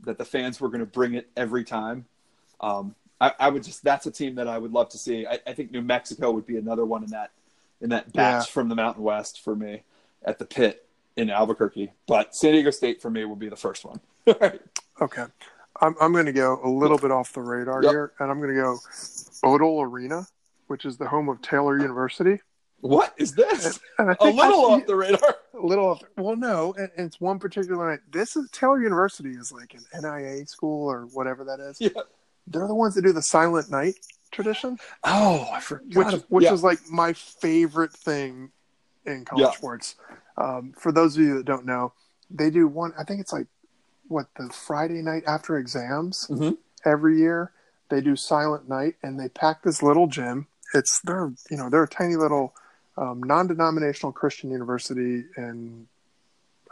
[0.00, 2.06] that the fans were going to bring it every time.
[2.60, 5.26] Um, I, I would just that's a team that I would love to see.
[5.26, 7.30] I, I think New Mexico would be another one in that
[7.80, 8.52] in that batch Yeah.
[8.52, 9.82] from the Mountain West for me
[10.24, 10.86] at the pit
[11.16, 11.92] in Albuquerque.
[12.06, 14.00] But San Diego State for me will be the first one.
[15.00, 15.24] Okay.
[15.82, 17.92] I'm I'm going to go a little bit off the radar Yep.
[17.92, 18.78] here, and I'm going to go
[19.44, 20.26] Odle Arena,
[20.68, 22.40] which is the home of Taylor University.
[22.80, 23.78] what is this?
[23.98, 25.36] And I A little off the radar.
[25.54, 26.02] a little off.
[26.16, 28.00] Well, no, and, and it's one particular night.
[28.10, 31.78] This is Taylor University is like an NIA school or whatever that is.
[31.78, 31.90] Yeah.
[32.46, 33.94] They're the ones that do the Silent Night
[34.30, 36.12] tradition, Oh, I forgot.
[36.12, 36.52] which which yeah.
[36.52, 38.50] is like my favorite thing
[39.04, 39.50] in college Yeah.
[39.56, 39.94] sports.
[40.36, 41.92] Um, for those of you that don't know,
[42.30, 42.92] they do one.
[42.98, 43.46] I think it's like
[44.08, 46.58] what the Friday night after exams Mhm.
[46.84, 47.52] every year.
[47.88, 50.48] They do Silent Night, and they pack this little gym.
[50.74, 52.54] It's they're you know they're a tiny little
[52.98, 55.86] um, non-denominational Christian university in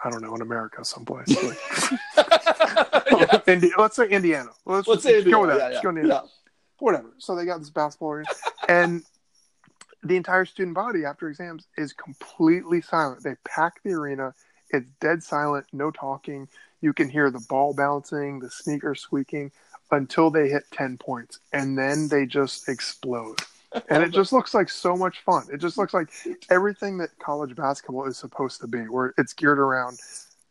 [0.04, 1.28] I don't know in America someplace.
[3.10, 4.50] Like, Indi- let's say Indiana.
[4.64, 5.58] Let's, Let's say go with that.
[5.58, 5.82] yeah, yeah.
[5.82, 6.22] go Indiana.
[6.78, 7.12] Whatever.
[7.18, 8.28] So they got this basketball arena,
[8.68, 9.02] and
[10.02, 13.22] the entire student body after exams is completely silent.
[13.22, 14.34] They pack the arena.
[14.70, 16.48] It's dead silent, no talking.
[16.80, 19.52] You can hear the ball bouncing, the sneakers squeaking
[19.90, 23.38] until they hit 10 points, and then they just explode.
[23.88, 25.46] And it just looks like so much fun.
[25.52, 26.08] It just looks like
[26.50, 29.98] everything that college basketball is supposed to be, where it's geared around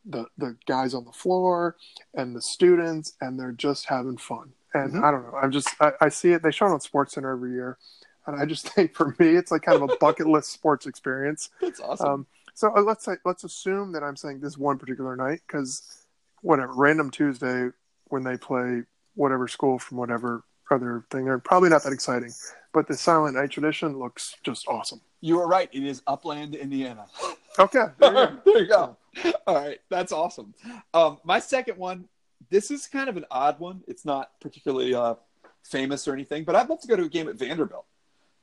[0.05, 1.75] the, the guys on the floor
[2.13, 4.53] and the students, and they're just having fun.
[4.73, 5.03] And Mhm.
[5.03, 5.37] I don't know.
[5.37, 6.41] I'm just, I, I see it.
[6.43, 7.77] They show it on SportsCenter every year.
[8.25, 11.49] And I just think for me, it's like kind of a bucket list sports experience.
[11.61, 12.07] That's awesome.
[12.09, 16.05] Um, so uh, let's say let's assume that I'm saying this one particular night because
[16.41, 17.69] whatever random Tuesday
[18.09, 18.83] when they play
[19.15, 22.31] whatever school from whatever other thing, they're probably not that exciting.
[22.73, 25.01] But the Silent Night tradition looks just awesome.
[25.21, 25.69] you were right.
[25.71, 27.05] It is Upland, Indiana.
[27.59, 28.37] Okay, there you go.
[28.45, 28.97] there you go.
[29.47, 30.53] All right, that's awesome.
[30.93, 32.05] Um, my second one.
[32.49, 33.81] This is kind of an odd one.
[33.87, 35.15] It's not particularly uh,
[35.63, 37.85] famous or anything, but I'd love to go to a game at Vanderbilt.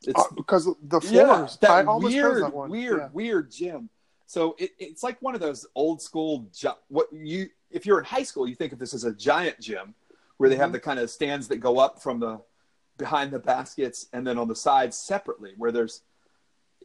[0.04, 1.58] It's Uh, because the yeah, floors.
[1.60, 2.70] that I almost weird, that one.
[2.70, 3.08] weird, Yeah.
[3.12, 3.88] weird gym.
[4.26, 6.46] So it, it's like one of those old school.
[6.88, 9.94] What you if you're in high school, you think of this as a giant gym
[10.38, 10.74] where they have Mhm.
[10.74, 12.40] the kind of stands that go up from the
[12.96, 16.02] behind the baskets and then on the sides separately, where there's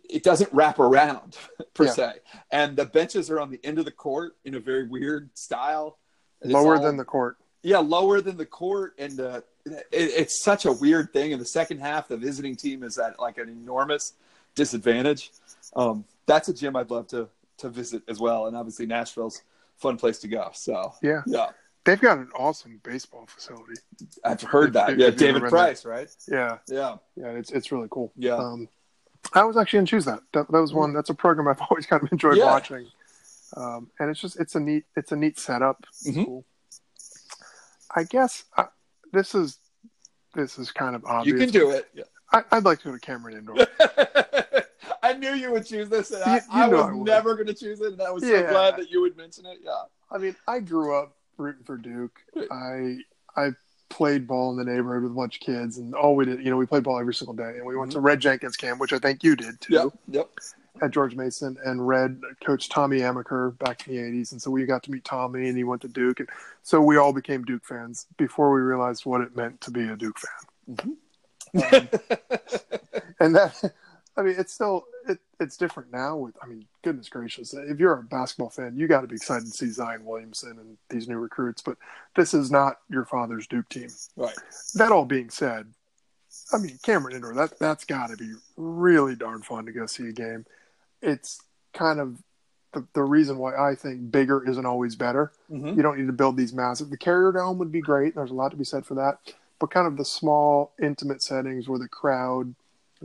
[0.10, 1.38] it doesn't wrap around
[1.74, 1.92] per Yeah.
[1.92, 2.14] se,
[2.52, 5.98] and the benches are on the end of the court in a very weird style.
[6.42, 7.38] It's Lower all- than the court.
[7.64, 11.32] yeah, lower than the court, and uh, it, it's such a weird thing.
[11.32, 14.14] In the second half, the visiting team is at like an enormous
[14.56, 15.32] disadvantage.
[15.76, 19.80] Um, that's a gym I'd love to to visit as well, and obviously Nashville's a
[19.80, 20.52] fun place to go.
[20.54, 21.22] So Yeah.
[21.26, 21.48] yeah,
[21.86, 23.76] They've got an awesome baseball facility.
[24.24, 24.98] I've heard that.
[24.98, 26.10] Yeah, David Price, right?
[26.28, 28.12] Yeah, Yeah, yeah, it's it's really cool.
[28.18, 28.36] Yeah.
[28.36, 28.68] Um,
[29.34, 30.20] I was actually going to choose that.
[30.34, 30.52] that.
[30.52, 30.94] That was one.
[30.94, 32.46] That's a program I've always kind of enjoyed Yeah.
[32.46, 32.88] watching.
[33.58, 35.86] Um, and it's just it's a neat it's a neat setup.
[36.06, 36.26] Mhm.
[36.26, 36.46] Cool.
[37.96, 38.66] I guess uh,
[39.14, 39.60] this is
[40.34, 41.34] this is kind of obvious.
[41.34, 41.88] you can do it.
[41.94, 42.04] Yeah.
[42.34, 43.56] I, I'd like to go to Cameron Indoor.
[45.04, 47.48] I knew you would choose this, and I, You- you I was I never going
[47.48, 49.60] to choose it, and I was so glad that you would mention it.
[49.64, 49.84] Yeah.
[50.12, 52.20] I mean, I grew up rooting for Duke.
[52.52, 52.98] I
[53.38, 53.52] I
[53.96, 56.52] played ball in the neighborhood with a bunch of kids, and all we did, you
[56.52, 57.56] know, we played ball every single day.
[57.56, 59.74] And we went to Red Jenkins camp, which I think you did too.
[59.74, 59.90] Yep.
[60.10, 60.30] Yep.
[60.82, 64.34] at George Mason and read Coach Tommy Amaker back in the 80s.
[64.34, 66.20] And so we got to meet Tommy and he went to Duke.
[66.20, 66.30] And
[66.64, 69.96] so we all became Duke fans before we realized what it meant to be a
[69.96, 70.90] Duke fan.
[71.72, 71.90] Um,
[73.22, 73.72] and that,
[74.18, 77.54] I mean, it's still, it, it's different now with, I mean, goodness gracious.
[77.54, 80.78] If you're a basketball fan, you got to be excited to see Zion Williamson and
[80.90, 81.62] these new recruits.
[81.62, 81.78] But
[82.16, 83.90] this is not your father's Duke team.
[84.16, 84.34] right.
[84.76, 85.68] That all being said,
[86.54, 90.08] I mean Cameron Indoor, that that's got to be really darn fun to go see
[90.08, 90.46] a game.
[91.02, 91.42] It's
[91.74, 92.18] kind of
[92.74, 95.32] the, the reason why I think bigger isn't always better.
[95.52, 95.76] Mhm.
[95.78, 96.90] You don't need to build these massive.
[96.90, 98.16] The Carrier Dome would be great.
[98.16, 99.20] There's a lot to be said for that.
[99.60, 102.54] But kind of the small, intimate settings where the crowd,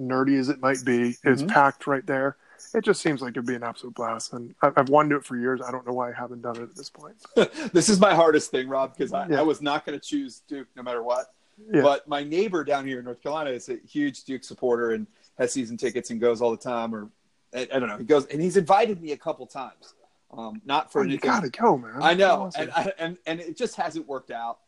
[0.01, 1.48] nerdy as it might be, is Mhm.
[1.48, 2.36] packed right there.
[2.74, 4.32] It just seems like it'd be an absolute blast.
[4.32, 5.61] And I- I've wanted to do it for years.
[5.61, 7.16] I don't know why I haven't done it at this point.
[7.72, 9.40] this is my hardest thing, Rob, because I, Yeah.
[9.40, 11.32] I was not going to choose Duke no matter what.
[11.72, 11.82] Yeah.
[11.82, 15.07] But my neighbor down here in North Carolina is a huge Duke supporter and
[15.38, 16.94] has season tickets and goes all the time.
[16.94, 17.11] Or
[17.55, 19.94] I, I don't know, he goes and he's invited me a couple times.
[20.32, 21.96] Um, not for Oh, you gotta go, man.
[22.01, 24.59] I know, and, I, and and it just hasn't worked out.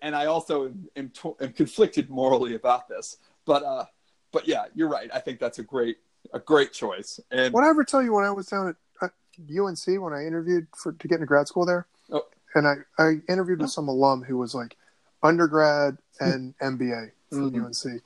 [0.00, 3.18] And- I also am, am, am conflicted morally about this.
[3.44, 3.84] But uh,
[4.36, 5.08] but yeah, you're right.
[5.14, 5.96] I think that's a great
[6.34, 7.18] a great choice.
[7.30, 8.76] And What I ever tell you when I was down at,
[9.38, 12.26] UNC when I interviewed for to get into grad school there, Oh.
[12.54, 14.76] and I I interviewed with some alum who was like
[15.22, 17.64] undergrad and MBA from Mhm.
[17.66, 18.02] UNC,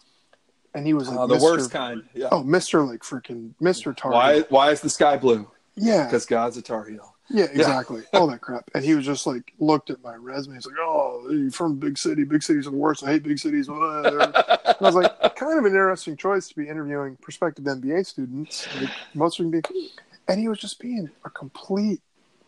[0.74, 1.42] and he was like uh, the Mr.
[1.42, 2.02] worst kind.
[2.14, 2.28] Yeah.
[2.32, 4.12] Oh, Mister like freaking Mister Tar.
[4.12, 5.50] why why is the sky blue?
[5.76, 7.14] Yeah, Because God's a Tar Heel.
[7.32, 8.02] Yeah, exactly.
[8.12, 8.68] All that crap.
[8.74, 10.56] And he was just like looked at my resume.
[10.56, 12.24] He's like, "Oh, you're from big city.
[12.24, 13.04] Big cities are the worst.
[13.04, 16.16] I hate big cities." blah, blah, blah." And I was like, kind of an interesting
[16.16, 18.66] choice to be interviewing prospective MBA students.
[18.80, 19.90] Like most of them be,
[20.28, 22.00] and he was just being a complete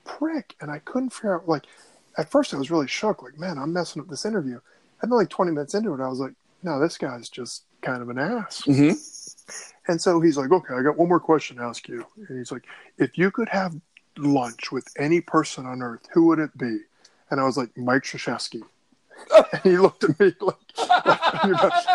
[0.05, 1.49] prick, and I couldn't figure out.
[1.49, 1.67] Like,
[2.19, 3.23] at first I was really shook.
[3.23, 4.59] Like, man, I'm messing up this interview.
[5.01, 8.03] And then, like 20 minutes into it, I was like, no, this guy's just kind
[8.03, 8.63] of an ass.
[8.67, 9.91] Mm-hmm.
[9.91, 12.07] And so he's like, okay, I got one more question to ask you.
[12.29, 12.65] And he's like,
[12.99, 13.75] if you could have
[14.19, 16.79] lunch with any person on earth, who would it be?
[17.31, 18.63] And I was like, Mike Krzyzewski.
[19.53, 20.57] and he looked at me like,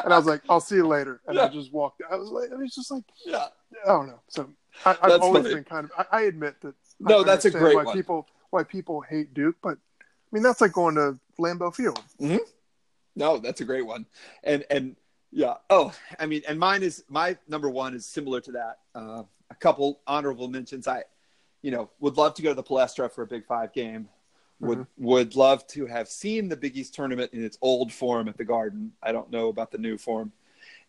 [0.03, 1.20] and I was like, I'll see you later.
[1.28, 2.01] And I just walked.
[2.09, 3.47] I was like, I was just like, Yeah.
[3.86, 4.20] I don't know.
[4.30, 4.49] So
[4.86, 5.55] I, I've That's always funny.
[5.55, 5.91] been kind of.
[6.11, 6.76] I, I admit that.
[6.99, 7.95] No, I that's a great why one.
[7.95, 12.01] People why people hate Duke, but I mean that's like going to Lambeau Field.
[13.15, 14.05] No, that's a great one.
[14.43, 14.95] And and
[15.32, 15.55] yeah.
[15.70, 18.80] Oh, I mean, and mine is my number one is similar to that.
[18.95, 20.88] Uh, a couple honorable mentions.
[20.88, 21.03] I
[21.62, 24.10] you know, would love to go to the Palestra for a Big Five game.
[24.60, 24.88] Would Mhm.
[24.97, 28.45] would love to have seen the Big East tournament in its old form at the
[28.45, 28.93] Garden.
[29.03, 30.32] I don't know about the new form.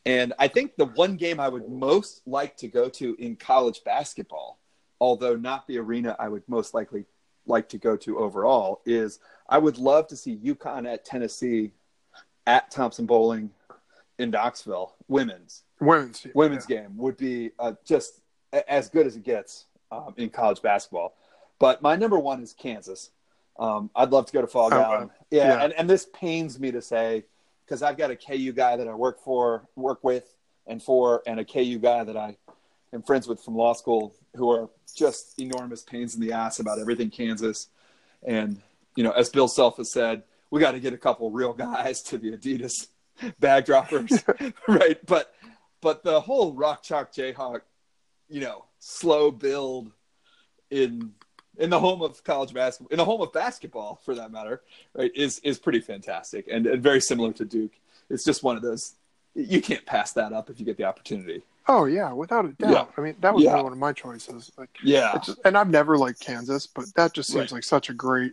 [0.07, 3.85] And I think the one game I would most like to go to in college
[3.85, 4.59] basketball,
[5.01, 7.05] although not the arena I would most likely
[7.45, 11.73] like to go to overall, is I would love to see UConn at Tennessee
[12.47, 13.51] at Thompson-Boling
[14.19, 16.83] in Knoxville, women's Women's women's yeah.
[16.83, 18.21] game would be uh, just
[18.53, 21.15] a- as good as it gets um, in college basketball.
[21.59, 23.11] But my number one is Kansas.
[23.59, 24.81] Um, I'd love to go to Fall Oh, Gown.
[25.09, 25.11] wow.
[25.31, 25.65] yeah, Yeah.
[25.65, 27.25] And, and this pains me to say
[27.65, 30.33] because I've got a KU guy that I work for, work with,
[30.67, 32.37] and for, and a KU guy that I
[32.93, 36.79] am friends with from law school who are just enormous pains in the ass about
[36.79, 37.69] everything Kansas.
[38.23, 38.61] And
[38.97, 42.03] you know, as Bill Self has said, we got to get a couple real guys
[42.05, 42.87] to the Adidas
[43.41, 44.25] bag droppers,
[44.69, 45.05] right?
[45.07, 45.35] But
[45.81, 47.61] but the whole Rock Chalk Jayhawk,
[48.29, 49.91] you know, slow build
[50.71, 51.13] in
[51.59, 54.63] in the home of college basketball, in the home of basketball for that matter,
[54.95, 57.73] right, is is pretty fantastic and, and very similar to Duke.
[58.11, 58.95] It's just one of those
[59.35, 61.43] you can't pass that up if you get the opportunity.
[61.69, 62.71] Oh yeah, without a doubt.
[62.71, 62.85] Yeah.
[62.97, 63.61] I mean, that was Yeah.
[63.63, 64.51] one of my choices.
[64.57, 67.53] Like, Yeah, just, and I've never liked Kansas, but that just seems Right.
[67.59, 68.33] like such a great.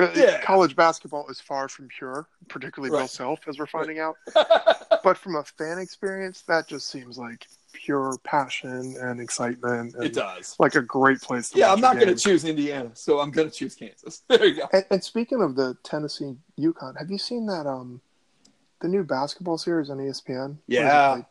[0.00, 0.40] uh, Yeah.
[0.42, 3.10] College basketball is far from pure, particularly Bill Right.
[3.10, 4.16] Self, as we're finding out.
[5.04, 9.94] But from a fan experience, that just seems like pure passion and excitement.
[9.94, 10.56] And it does.
[10.58, 13.50] Like a great place to Yeah, I'm not going to choose Indiana, so I'm going
[13.50, 14.22] to choose Kansas.
[14.28, 14.68] There you go.
[14.72, 18.00] And, and speaking of the Tennessee UConn, have you seen that um
[18.80, 20.48] the new basketball series on ESPN?
[20.48, 21.10] What is it, Yeah.
[21.10, 21.26] like,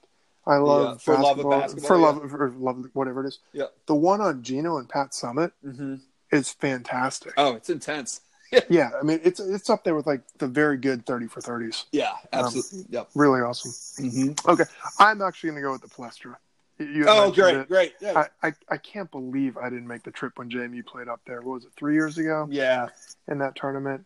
[0.46, 2.06] I love Yeah, For Love of basketball, Basketball, for yeah.
[2.06, 3.39] love for love whatever it is.
[3.54, 3.66] Yeah.
[3.88, 5.96] The one on Gino and Pat Summitt Mm-hmm.
[6.32, 7.34] is fantastic.
[7.38, 8.22] Oh, it's intense.
[8.70, 11.86] Yeah, I mean it's it's up there with like the very good thirty for thirties.
[11.91, 12.86] Yeah, absolutely.
[12.89, 13.10] yep.
[13.16, 13.72] Really awesome.
[14.06, 14.49] Mm-hmm.
[14.49, 14.64] Okay,
[14.99, 16.36] I'm actually going to go with the Palestra.
[16.80, 17.68] You- Oh, great, it.
[17.68, 17.93] great.
[18.01, 18.26] Yeah.
[18.41, 21.41] I, I, I can't believe I didn't make the trip when JMU played up there.
[21.41, 22.88] What was it, three years ago yeah.
[23.28, 24.06] in that tournament?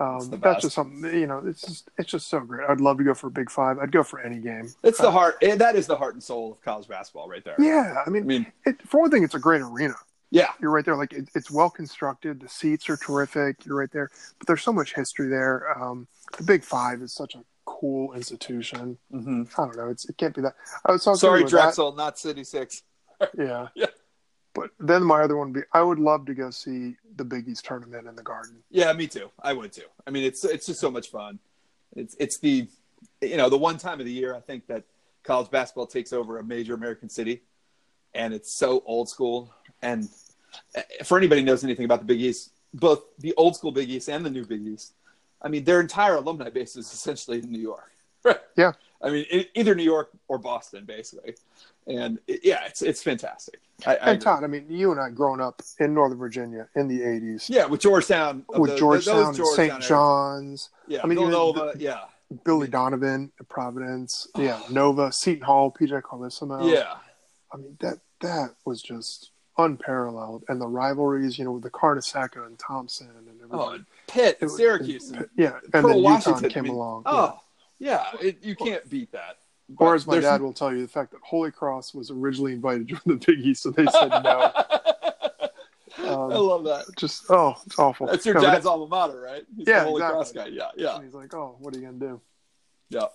[0.00, 0.60] Um, the that's best.
[0.62, 1.42] just something you know.
[1.46, 2.68] It's just it's just so great.
[2.68, 3.78] I'd love to go for a Big Five.
[3.78, 4.68] I'd go for any game.
[4.82, 5.36] It's the Uh, heart.
[5.40, 7.54] eh, That is the heart and soul of college basketball, right there.
[7.58, 9.94] Yeah, I I mean, mean, it, for one thing, it's a great arena.
[10.30, 10.96] Yeah, You're right there.
[10.96, 12.40] Like it, it's well constructed.
[12.40, 13.64] The seats are terrific.
[13.64, 14.10] You're right there.
[14.38, 15.80] But there's so much history there.
[15.80, 16.06] Um,
[16.36, 18.98] the Big Five is such a cool institution.
[19.10, 19.88] hmm I don't know.
[19.88, 20.54] It's it can't be that.
[20.84, 22.82] I was talking Sorry, with that- not City Six.
[23.38, 23.68] Yeah.
[23.74, 23.86] Yeah.
[24.54, 27.46] But then my other one would be I would love to go see the Big
[27.48, 28.62] East tournament in the Garden.
[28.70, 29.30] Yeah, me too.
[29.42, 29.82] I would too.
[30.06, 31.38] I mean, it's it's just so much fun.
[31.94, 32.68] It's it's the
[33.20, 34.84] you know the one time of the year I think that
[35.24, 37.42] college basketball takes over a major American city,
[38.14, 39.54] and it's so old school.
[39.82, 40.08] And
[40.74, 43.90] eh, for anybody who knows anything about the Big East, both the old school Big
[43.90, 44.92] East and the new Big East,
[45.42, 47.92] I mean, their entire alumni base is essentially in New York.
[48.24, 48.40] Right.
[48.56, 48.72] Yeah.
[49.00, 49.24] I mean,
[49.54, 51.36] either New York or Boston, basically.
[51.86, 53.60] And it, yeah, it's it's fantastic.
[53.86, 54.24] I, I And agree.
[54.24, 57.66] Todd, I mean, you and I growing up in Northern Virginia in the '80s yeah,
[57.66, 59.82] with Georgetown, with the- Georgetown Georgetown St.
[59.88, 61.74] John's, Yeah, I mean, even Villanova.
[61.78, 62.00] yeah,
[62.44, 66.68] Billy Donovan, at Providence, yeah, Nova, Seton Hall, PJ Carlesimo.
[66.68, 66.94] yeah,
[67.52, 72.46] I mean that that was just unparalleled, and the rivalries, you know, with the Carnesecca
[72.46, 73.48] and Thompson and everything.
[73.50, 77.02] Oh, and Pitt, It Syracuse, and yeah, and Pearl then Washington UConn came mean, along.
[77.06, 77.38] Oh,
[77.78, 79.38] yeah, it, you can't beat that.
[79.68, 79.76] yeah.
[79.78, 82.88] Or as my dad will tell you, the fact that Holy Cross was originally invited
[82.88, 84.52] to the Big East, so they said no.
[85.98, 86.84] Um, I love that.
[86.96, 88.06] just oh, it's awful.
[88.06, 89.44] That's your No, dad's alma mater, right?
[89.56, 90.14] He's Yeah, the Holy exactly.
[90.14, 90.46] Cross guy.
[90.48, 92.20] Yeah, yeah, And he's like, oh, what are you gonna do?
[92.90, 93.06] yeah.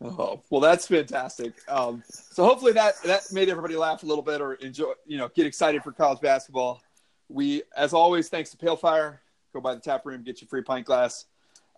[0.00, 1.54] Oh, well, that's fantastic.
[1.68, 5.28] Um, so hopefully that that made everybody laugh a little bit or enjoy, you know,
[5.28, 6.80] get excited for college basketball.
[7.28, 9.20] We, as always, thanks to Pale Fire.
[9.52, 11.26] Go by the tap room, get your free pint glass.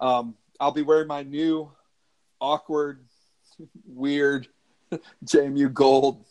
[0.01, 1.71] Um, I'll be wearing my new
[2.41, 3.05] awkward,
[3.87, 4.49] weird
[5.25, 6.25] JMU gold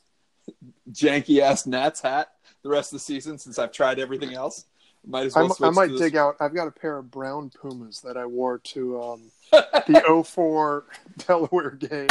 [0.91, 2.29] janky ass Nats hat
[2.63, 4.65] the rest of the season since I've tried everything else.
[5.06, 5.56] Might as I, well.
[5.62, 6.36] I might dig out.
[6.39, 10.86] I've got a pair of brown Pumas that I wore to um, the 04
[11.28, 12.08] Delaware game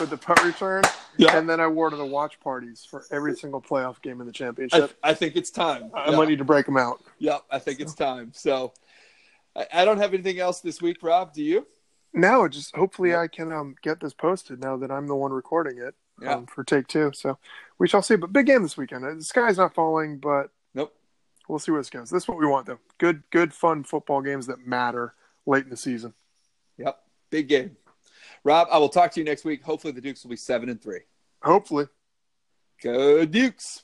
[0.00, 0.82] with the punt return,
[1.16, 1.36] Yeah.
[1.36, 4.32] and then I wore to the watch parties for every single playoff game in the
[4.32, 4.96] championship.
[5.02, 5.90] I think it's time.
[5.94, 6.16] I, Yeah.
[6.16, 7.02] might need to break them out.
[7.18, 8.30] Yep, I think it's time.
[8.34, 8.72] So
[9.56, 11.34] I, I don't have anything else this week, Rob.
[11.34, 11.66] Do you?
[12.14, 13.14] No, just hopefully.
[13.14, 16.36] I can um, get this posted now that I'm the one recording it Yeah.
[16.36, 17.10] um, for take two.
[17.14, 17.36] So
[17.78, 18.16] we shall see.
[18.16, 19.04] But big game this weekend.
[19.04, 20.50] Uh, The sky's not falling, but.
[21.48, 22.10] We'll see where this goes.
[22.10, 22.78] This is what we want, though.
[22.98, 25.14] Good, good, fun football games that matter
[25.46, 26.14] late in the season.
[26.76, 26.98] Yep.
[27.30, 27.76] Big game.
[28.44, 29.62] Rob, I will talk to you next week.
[29.62, 31.00] Hopefully the Dukes will be seven and three.
[31.42, 31.86] Hopefully.
[32.82, 33.82] Go Dukes.